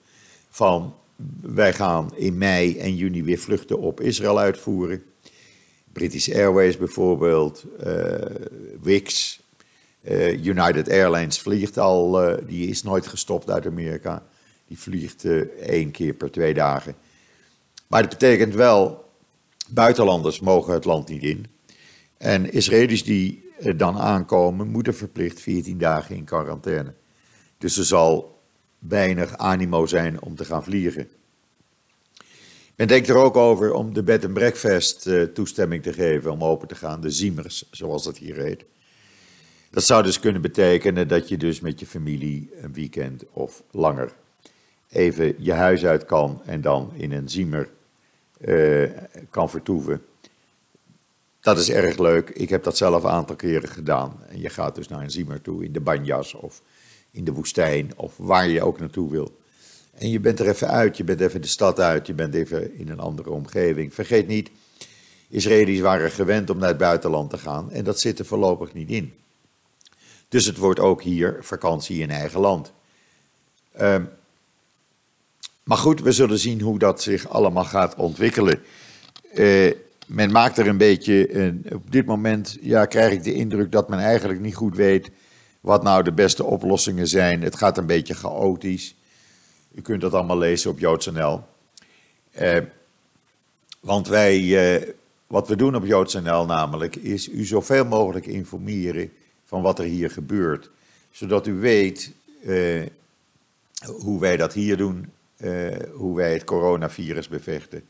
van 0.49 0.93
wij 1.41 1.73
gaan 1.73 2.15
in 2.15 2.37
mei 2.37 2.77
en 2.77 2.95
juni 2.95 3.23
weer 3.23 3.37
vluchten 3.37 3.79
op 3.79 4.01
Israël 4.01 4.39
uitvoeren. 4.39 5.03
British 5.93 6.29
Airways 6.29 6.77
bijvoorbeeld, 6.77 7.63
uh, 7.85 8.15
Wix, 8.81 9.39
uh, 10.07 10.45
United 10.45 10.89
Airlines 10.89 11.39
vliegt 11.39 11.77
al, 11.77 12.29
uh, 12.29 12.37
die 12.47 12.67
is 12.67 12.83
nooit 12.83 13.07
gestopt 13.07 13.49
uit 13.49 13.65
Amerika. 13.65 14.23
Die 14.67 14.79
vliegt 14.79 15.25
één 15.61 15.91
keer 15.91 16.13
per 16.13 16.31
twee 16.31 16.53
dagen. 16.53 16.95
Maar 17.87 18.01
dat 18.01 18.09
betekent 18.09 18.53
wel, 18.53 19.05
buitenlanders 19.67 20.39
mogen 20.39 20.73
het 20.73 20.85
land 20.85 21.07
niet 21.07 21.23
in. 21.23 21.45
En 22.17 22.51
Israëli's 22.51 23.03
die 23.03 23.51
dan 23.75 23.97
aankomen, 23.97 24.67
moeten 24.67 24.95
verplicht 24.95 25.39
14 25.39 25.77
dagen 25.77 26.15
in 26.15 26.23
quarantaine. 26.23 26.93
Dus 27.57 27.77
er 27.77 27.85
zal 27.85 28.39
weinig 28.79 29.37
animo 29.37 29.85
zijn 29.85 30.21
om 30.21 30.35
te 30.35 30.45
gaan 30.45 30.63
vliegen. 30.63 31.07
Men 32.75 32.87
denkt 32.87 33.09
er 33.09 33.15
ook 33.15 33.35
over 33.35 33.73
om 33.73 33.93
de 33.93 34.03
bed 34.03 34.25
and 34.25 34.33
breakfast 34.33 35.07
uh, 35.07 35.23
toestemming 35.23 35.83
te 35.83 35.93
geven 35.93 36.31
om 36.31 36.43
open 36.43 36.67
te 36.67 36.75
gaan, 36.75 37.01
de 37.01 37.11
Ziemers, 37.11 37.65
zoals 37.71 38.03
dat 38.03 38.17
hier 38.17 38.35
heet. 38.35 38.63
Dat 39.69 39.83
zou 39.83 40.03
dus 40.03 40.19
kunnen 40.19 40.41
betekenen 40.41 41.07
dat 41.07 41.29
je 41.29 41.37
dus 41.37 41.59
met 41.59 41.79
je 41.79 41.85
familie 41.85 42.49
een 42.61 42.73
weekend 42.73 43.23
of 43.31 43.63
langer 43.71 44.11
even 44.89 45.35
je 45.37 45.53
huis 45.53 45.85
uit 45.85 46.05
kan 46.05 46.41
en 46.45 46.61
dan 46.61 46.91
in 46.93 47.11
een 47.11 47.29
Ziemer 47.29 47.69
uh, 48.41 48.89
kan 49.29 49.49
vertoeven. 49.49 50.01
Dat 51.39 51.57
is 51.57 51.69
erg 51.69 51.97
leuk. 51.97 52.29
Ik 52.29 52.49
heb 52.49 52.63
dat 52.63 52.77
zelf 52.77 53.03
een 53.03 53.09
aantal 53.09 53.35
keren 53.35 53.69
gedaan. 53.69 54.19
En 54.29 54.41
je 54.41 54.49
gaat 54.49 54.75
dus 54.75 54.87
naar 54.87 55.01
een 55.01 55.11
Ziemer 55.11 55.41
toe 55.41 55.63
in 55.63 55.71
de 55.71 55.79
Banjas 55.79 56.33
of 56.33 56.61
in 57.11 57.23
de 57.23 57.33
woestijn 57.33 57.91
of 57.95 58.13
waar 58.17 58.47
je 58.47 58.63
ook 58.63 58.79
naartoe 58.79 59.11
wil. 59.11 59.37
En 59.93 60.09
je 60.09 60.19
bent 60.19 60.39
er 60.39 60.47
even 60.47 60.69
uit, 60.69 60.97
je 60.97 61.03
bent 61.03 61.19
even 61.19 61.41
de 61.41 61.47
stad 61.47 61.79
uit, 61.79 62.07
je 62.07 62.13
bent 62.13 62.33
even 62.33 62.77
in 62.77 62.89
een 62.89 62.99
andere 62.99 63.29
omgeving. 63.29 63.93
Vergeet 63.93 64.27
niet, 64.27 64.49
Israëli's 65.29 65.79
waren 65.79 66.11
gewend 66.11 66.49
om 66.49 66.57
naar 66.57 66.67
het 66.67 66.77
buitenland 66.77 67.29
te 67.29 67.37
gaan 67.37 67.71
en 67.71 67.83
dat 67.83 67.99
zit 67.99 68.19
er 68.19 68.25
voorlopig 68.25 68.73
niet 68.73 68.89
in. 68.89 69.13
Dus 70.29 70.45
het 70.45 70.57
wordt 70.57 70.79
ook 70.79 71.01
hier 71.01 71.37
vakantie 71.41 72.01
in 72.01 72.09
eigen 72.09 72.39
land. 72.39 72.71
Uh, 73.81 73.95
maar 75.63 75.77
goed, 75.77 76.01
we 76.01 76.11
zullen 76.11 76.39
zien 76.39 76.61
hoe 76.61 76.79
dat 76.79 77.01
zich 77.01 77.29
allemaal 77.29 77.65
gaat 77.65 77.95
ontwikkelen. 77.95 78.59
Uh, 79.33 79.71
men 80.07 80.31
maakt 80.31 80.57
er 80.57 80.67
een 80.67 80.77
beetje, 80.77 81.29
uh, 81.29 81.53
op 81.73 81.91
dit 81.91 82.05
moment 82.05 82.57
ja, 82.61 82.85
krijg 82.85 83.13
ik 83.13 83.23
de 83.23 83.33
indruk 83.33 83.71
dat 83.71 83.89
men 83.89 83.99
eigenlijk 83.99 84.39
niet 84.39 84.55
goed 84.55 84.75
weet 84.75 85.09
wat 85.61 85.83
nou 85.83 86.03
de 86.03 86.11
beste 86.11 86.43
oplossingen 86.43 87.07
zijn. 87.07 87.41
Het 87.41 87.55
gaat 87.55 87.77
een 87.77 87.85
beetje 87.85 88.13
chaotisch. 88.13 88.95
U 89.75 89.81
kunt 89.81 90.01
dat 90.01 90.13
allemaal 90.13 90.37
lezen 90.37 90.71
op 90.71 90.79
JoodsNL. 90.79 91.43
Uh, 92.41 92.57
want 93.79 94.07
wij, 94.07 94.95
wat 95.27 95.47
we 95.47 95.55
doen 95.55 95.75
op 95.75 95.85
JoodsNL 95.85 96.45
namelijk, 96.45 96.95
is 96.95 97.29
u 97.29 97.45
zoveel 97.45 97.85
mogelijk 97.85 98.25
informeren 98.25 99.11
van 99.47 99.61
wat 99.61 99.79
er 99.79 99.85
hier 99.85 100.11
gebeurt. 100.11 100.69
Zodat 101.11 101.47
u 101.47 101.53
weet 101.53 102.11
hoe 103.85 104.19
wij 104.19 104.37
dat 104.37 104.53
hier 104.53 104.77
doen, 104.77 105.11
uh, 105.37 105.75
hoe 105.93 106.15
wij 106.15 106.33
het 106.33 106.43
coronavirus 106.43 107.27
bevechten. 107.27 107.83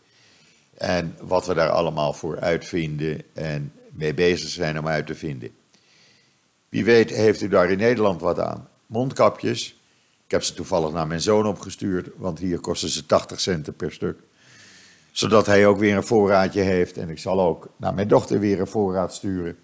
En 0.74 1.15
wat 1.22 1.46
we 1.46 1.54
daar 1.54 1.70
allemaal 1.70 2.13
voor 2.13 2.39
uitvinden 2.39 3.22
en 3.34 3.74
mee 3.89 4.13
bezig 4.13 4.50
zijn 4.50 4.80
om 4.80 4.88
uit 4.88 5.08
te 5.08 5.15
vinden. 5.15 5.50
Wie 6.70 6.86
weet 6.86 7.10
heeft 7.10 7.41
u 7.41 7.48
daar 7.48 7.72
in 7.72 7.78
Nederland 7.78 8.22
wat 8.22 8.39
aan. 8.39 8.70
Mondkapjes. 8.86 9.76
Ik 10.26 10.32
heb 10.32 10.43
ze 10.43 10.54
toevallig 10.54 10.91
naar 10.91 11.08
mijn 11.08 11.22
zoon 11.22 11.46
opgestuurd, 11.46 12.10
want 12.15 12.39
hier 12.39 12.60
kosten 12.60 12.89
ze 12.89 13.06
80 13.06 13.39
centen 13.39 13.76
per 13.76 13.91
stuk. 13.91 14.20
Zodat 15.12 15.46
hij 15.46 15.67
ook 15.67 15.78
weer 15.78 15.96
een 15.96 16.04
voorraadje 16.04 16.62
heeft. 16.62 16.98
En 16.98 17.10
ik 17.10 17.20
zal 17.20 17.41
ook 17.41 17.70
naar 17.78 17.93
mijn 17.93 18.08
dochter 18.08 18.39
weer 18.39 18.60
een 18.60 18.67
voorraad 18.67 19.13
sturen. 19.13 19.58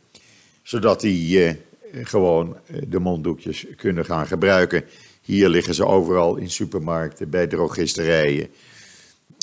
Zodat 0.62 1.02
die 1.02 1.46
uh, 1.46 1.54
gewoon 2.02 2.58
eh, 2.66 2.82
de 2.88 3.00
monddoekjes 3.00 3.66
kunnen 3.76 4.06
gaan 4.06 4.28
gebruiken. 4.28 4.84
Hier 5.22 5.50
liggen 5.50 5.74
ze 5.74 5.86
overal 5.86 6.36
in 6.36 6.50
supermarkten, 6.50 7.30
bij 7.30 7.48
drogisterijen. 7.48 8.50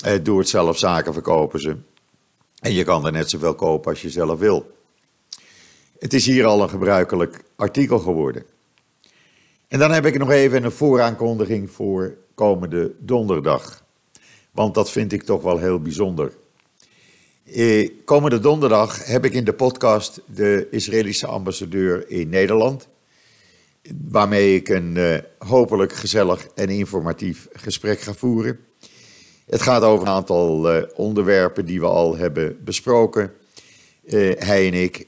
Eh, 0.03 0.13
doe 0.23 0.39
het 0.39 0.49
zelf 0.49 0.77
zaken 0.77 1.13
verkopen 1.13 1.59
ze. 1.59 1.75
En 2.59 2.73
je 2.73 2.83
kan 2.83 3.05
er 3.05 3.11
net 3.11 3.29
zoveel 3.29 3.55
kopen 3.55 3.91
als 3.91 4.01
je 4.01 4.09
zelf 4.09 4.39
wil. 4.39 4.71
Het 5.99 6.13
is 6.13 6.25
hier 6.25 6.45
al 6.45 6.61
een 6.61 6.69
gebruikelijk 6.69 7.43
artikel 7.55 7.99
geworden. 7.99 8.43
En 9.67 9.79
dan 9.79 9.91
heb 9.91 10.05
ik 10.05 10.17
nog 10.17 10.29
even 10.29 10.63
een 10.63 10.71
vooraankondiging 10.71 11.71
voor 11.71 12.17
komende 12.35 12.91
donderdag. 12.99 13.83
Want 14.51 14.73
dat 14.73 14.91
vind 14.91 15.11
ik 15.11 15.23
toch 15.23 15.41
wel 15.41 15.57
heel 15.57 15.79
bijzonder. 15.79 16.31
Eh, 17.55 17.89
komende 18.05 18.39
donderdag 18.39 19.05
heb 19.05 19.25
ik 19.25 19.33
in 19.33 19.43
de 19.43 19.53
podcast 19.53 20.21
de 20.25 20.67
Israëlische 20.69 21.27
ambassadeur 21.27 22.09
in 22.09 22.29
Nederland 22.29 22.87
waarmee 24.09 24.55
ik 24.55 24.69
een 24.69 24.95
uh, 24.95 25.17
hopelijk 25.37 25.93
gezellig 25.93 26.47
en 26.55 26.69
informatief 26.69 27.47
gesprek 27.53 27.99
ga 27.99 28.13
voeren. 28.13 28.59
Het 29.45 29.61
gaat 29.61 29.81
over 29.81 30.07
een 30.07 30.13
aantal 30.13 30.75
uh, 30.75 30.83
onderwerpen 30.95 31.65
die 31.65 31.79
we 31.79 31.85
al 31.85 32.17
hebben 32.17 32.63
besproken, 32.63 33.33
uh, 34.03 34.31
hij 34.37 34.67
en 34.67 34.73
ik. 34.73 35.07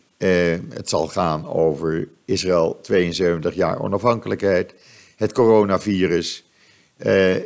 het 0.73 0.89
zal 0.89 1.07
gaan 1.07 1.47
over 1.47 2.07
Israël 2.25 2.79
72 2.81 3.55
jaar 3.55 3.81
onafhankelijkheid, 3.81 4.73
het 5.15 5.31
coronavirus, 5.31 6.45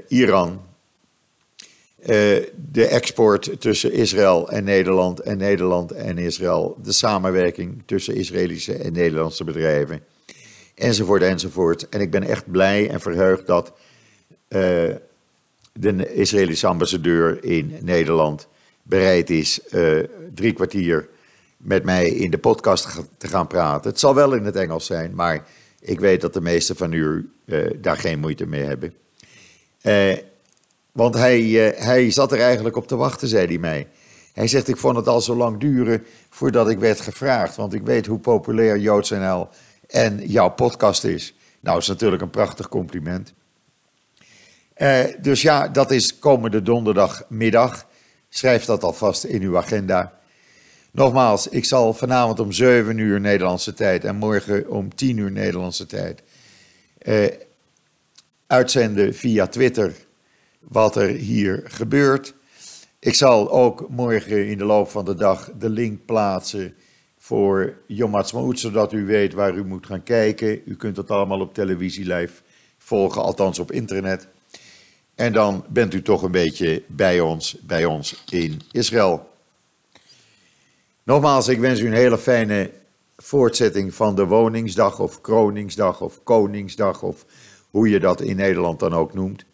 Iran, 0.08 0.62
de 2.72 2.88
export 2.90 3.62
tussen 3.62 3.92
Israël 3.92 4.50
en 4.50 4.64
Nederland 4.64 5.20
en 5.20 5.38
Nederland 5.38 5.92
en 5.92 6.18
Israël, 6.18 6.78
de 6.84 6.92
samenwerking 6.92 7.84
tussen 7.86 8.16
Israëlische 8.16 8.74
en 8.74 8.94
Nederlandse 8.94 9.44
bedrijven 9.44 10.02
enzovoort, 10.76 11.22
enzovoort. 11.22 11.90
En 11.90 12.02
ik 12.02 12.12
ben 12.12 12.24
echt 12.24 12.52
blij 12.52 12.90
en 12.90 13.02
verheugd 13.02 13.48
dat 13.48 13.68
uh, 13.68 14.62
de 15.74 16.14
Israëlische 16.14 16.68
ambassadeur 16.68 17.44
in 17.44 17.78
Nederland 17.82 18.48
bereid 18.84 19.30
is 19.30 19.60
uh, 19.72 20.04
drie 20.34 20.54
kwartier 20.54 21.08
met 21.58 21.84
mij 21.84 22.10
in 22.10 22.32
de 22.32 22.38
podcast 22.38 23.02
te 23.18 23.28
gaan 23.28 23.48
praten. 23.48 23.90
Het 23.90 24.00
zal 24.00 24.16
wel 24.16 24.34
in 24.34 24.46
het 24.46 24.56
Engels 24.56 24.86
zijn, 24.86 25.16
maar 25.16 25.46
ik 25.80 26.00
weet 26.00 26.22
dat 26.22 26.34
de 26.34 26.42
meesten 26.42 26.76
van 26.76 26.94
u 26.94 27.30
daar 27.76 27.98
geen 27.98 28.20
moeite 28.20 28.46
mee 28.46 28.64
hebben. 28.64 28.94
Want 30.98 31.14
hij, 31.14 31.42
hij 31.78 32.12
zat 32.12 32.32
er 32.32 32.40
eigenlijk 32.40 32.76
op 32.76 32.88
te 32.88 32.96
wachten, 32.96 33.28
zei 33.28 33.48
hij 33.48 33.58
mij. 33.58 33.88
Hij 34.34 34.48
zegt, 34.48 34.68
ik 34.68 34.78
vond 34.78 34.96
het 34.96 35.08
al 35.08 35.22
zo 35.22 35.36
lang 35.36 35.60
duren 35.60 36.06
voordat 36.30 36.70
ik 36.70 36.80
werd 36.80 37.02
gevraagd. 37.02 37.56
Want 37.56 37.74
ik 37.74 37.82
weet 37.82 38.06
hoe 38.06 38.20
populair 38.20 38.78
JoodsNL 38.78 39.48
en 39.88 40.28
jouw 40.28 40.50
podcast 40.50 41.04
is. 41.04 41.34
Nou, 41.60 41.78
is 41.78 41.88
natuurlijk 41.88 42.22
een 42.22 42.30
prachtig 42.30 42.70
compliment. 42.70 43.34
Uh, 44.78 45.04
dus 45.22 45.42
ja, 45.42 45.68
dat 45.68 45.92
is 45.92 46.20
komende 46.20 46.62
donderdagmiddag. 46.62 47.86
Schrijf 48.30 48.66
dat 48.66 48.84
alvast 48.84 49.24
in 49.24 49.42
uw 49.42 49.58
agenda. 49.58 50.14
Nogmaals, 50.92 51.48
ik 51.48 51.66
zal 51.66 51.94
vanavond 51.94 52.40
om 52.40 52.52
7 52.52 52.98
uur 52.98 53.20
Nederlandse 53.20 53.74
tijd 53.74 54.04
en 54.04 54.16
morgen 54.16 54.70
om 54.70 54.96
10 54.96 55.18
uur 55.18 55.32
Nederlandse 55.32 55.86
tijd 55.86 56.22
uh, 57.02 57.28
uitzenden 58.48 59.16
via 59.16 59.48
Twitter 59.48 59.94
wat 60.68 60.96
er 60.96 61.10
hier 61.10 61.62
gebeurt. 61.64 62.34
Ik 63.00 63.16
zal 63.16 63.52
ook 63.52 63.90
morgen 63.90 64.48
in 64.48 64.58
de 64.58 64.66
loop 64.66 64.90
van 64.90 65.06
de 65.06 65.16
dag 65.16 65.52
de 65.60 65.70
link 65.70 66.06
plaatsen 66.06 66.76
voor 67.18 67.74
Yom 67.86 68.14
Ha'atzmaut, 68.14 68.60
zodat 68.60 68.94
u 68.94 69.06
weet 69.06 69.34
waar 69.34 69.56
u 69.56 69.66
moet 69.66 69.86
gaan 69.86 70.04
kijken. 70.04 70.62
U 70.66 70.76
kunt 70.76 70.98
het 70.98 71.12
allemaal 71.12 71.40
op 71.40 71.54
televisie 71.54 72.14
live 72.14 72.42
volgen, 72.78 73.22
althans 73.22 73.60
op 73.60 73.72
internet. 73.72 74.28
En 75.16 75.34
dan 75.34 75.66
bent 75.70 75.94
u 75.94 76.02
toch 76.02 76.22
een 76.22 76.32
beetje 76.32 76.84
bij 76.88 77.20
ons, 77.20 77.58
bij 77.62 77.86
ons 77.86 78.24
in 78.30 78.62
Israël. 78.72 79.30
Nogmaals, 81.04 81.48
ik 81.48 81.60
wens 81.60 81.80
u 81.80 81.86
een 81.86 81.94
hele 81.94 82.18
fijne 82.18 82.72
voortzetting 83.18 83.94
van 83.94 84.16
de 84.16 84.26
woningsdag 84.26 85.00
of 85.00 85.22
kroningsdag 85.22 86.02
of 86.02 86.24
koningsdag 86.24 87.04
of 87.04 87.26
hoe 87.70 87.90
je 87.90 88.00
dat 88.00 88.22
in 88.22 88.36
Nederland 88.36 88.80
dan 88.80 88.94
ook 88.94 89.14
noemt. 89.14 89.46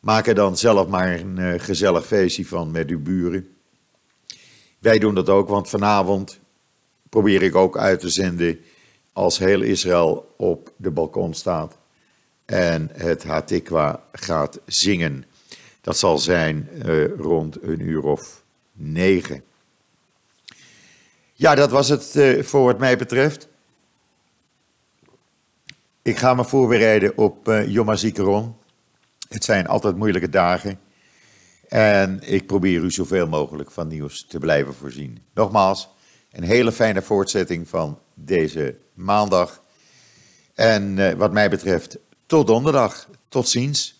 Maak 0.00 0.26
er 0.26 0.34
dan 0.34 0.56
zelf 0.56 0.88
maar 0.88 1.20
een 1.20 1.36
uh, 1.38 1.60
gezellig 1.60 2.06
feestje 2.06 2.46
van 2.46 2.70
met 2.70 2.88
uw 2.88 3.02
buren. 3.02 3.54
Wij 4.78 4.98
doen 4.98 5.14
dat 5.14 5.28
ook, 5.28 5.48
want 5.48 5.68
vanavond 5.68 6.38
probeer 7.08 7.42
ik 7.42 7.54
ook 7.54 7.78
uit 7.78 8.00
te 8.00 8.08
zenden 8.08 8.60
als 9.12 9.38
heel 9.38 9.60
Israël 9.60 10.34
op 10.36 10.72
de 10.76 10.90
balkon 10.90 11.34
staat 11.34 11.74
en 12.44 12.90
het 12.92 13.24
Hatikwa 13.24 14.02
gaat 14.12 14.58
zingen. 14.66 15.24
Dat 15.80 15.98
zal 15.98 16.18
zijn 16.18 16.68
uh, 16.86 17.14
rond 17.16 17.62
een 17.62 17.80
uur 17.80 18.02
of 18.02 18.42
negen. 18.72 19.42
Ja, 21.34 21.54
dat 21.54 21.70
was 21.70 21.88
het 21.88 22.14
uh, 22.16 22.42
voor 22.42 22.64
wat 22.64 22.78
mij 22.78 22.96
betreft. 22.96 23.48
Ik 26.02 26.16
ga 26.16 26.34
me 26.34 26.44
voorbereiden 26.44 27.16
op 27.16 27.48
uh, 27.48 27.68
Yom 27.68 27.88
HaZikaron. 27.88 28.59
Het 29.30 29.44
zijn 29.44 29.66
altijd 29.66 29.96
moeilijke 29.96 30.28
dagen. 30.28 30.80
En 31.68 32.20
ik 32.22 32.46
probeer 32.46 32.82
u 32.82 32.90
zoveel 32.90 33.26
mogelijk 33.26 33.70
van 33.70 33.88
nieuws 33.88 34.26
te 34.26 34.38
blijven 34.38 34.74
voorzien. 34.74 35.18
Nogmaals, 35.34 35.88
een 36.32 36.42
hele 36.42 36.72
fijne 36.72 37.02
voortzetting 37.02 37.68
van 37.68 37.98
deze 38.14 38.76
maandag. 38.94 39.62
En 40.54 40.96
uh, 40.96 41.12
wat 41.12 41.32
mij 41.32 41.50
betreft, 41.50 41.98
tot 42.26 42.46
donderdag. 42.46 43.08
Tot 43.28 43.48
ziens. 43.48 43.99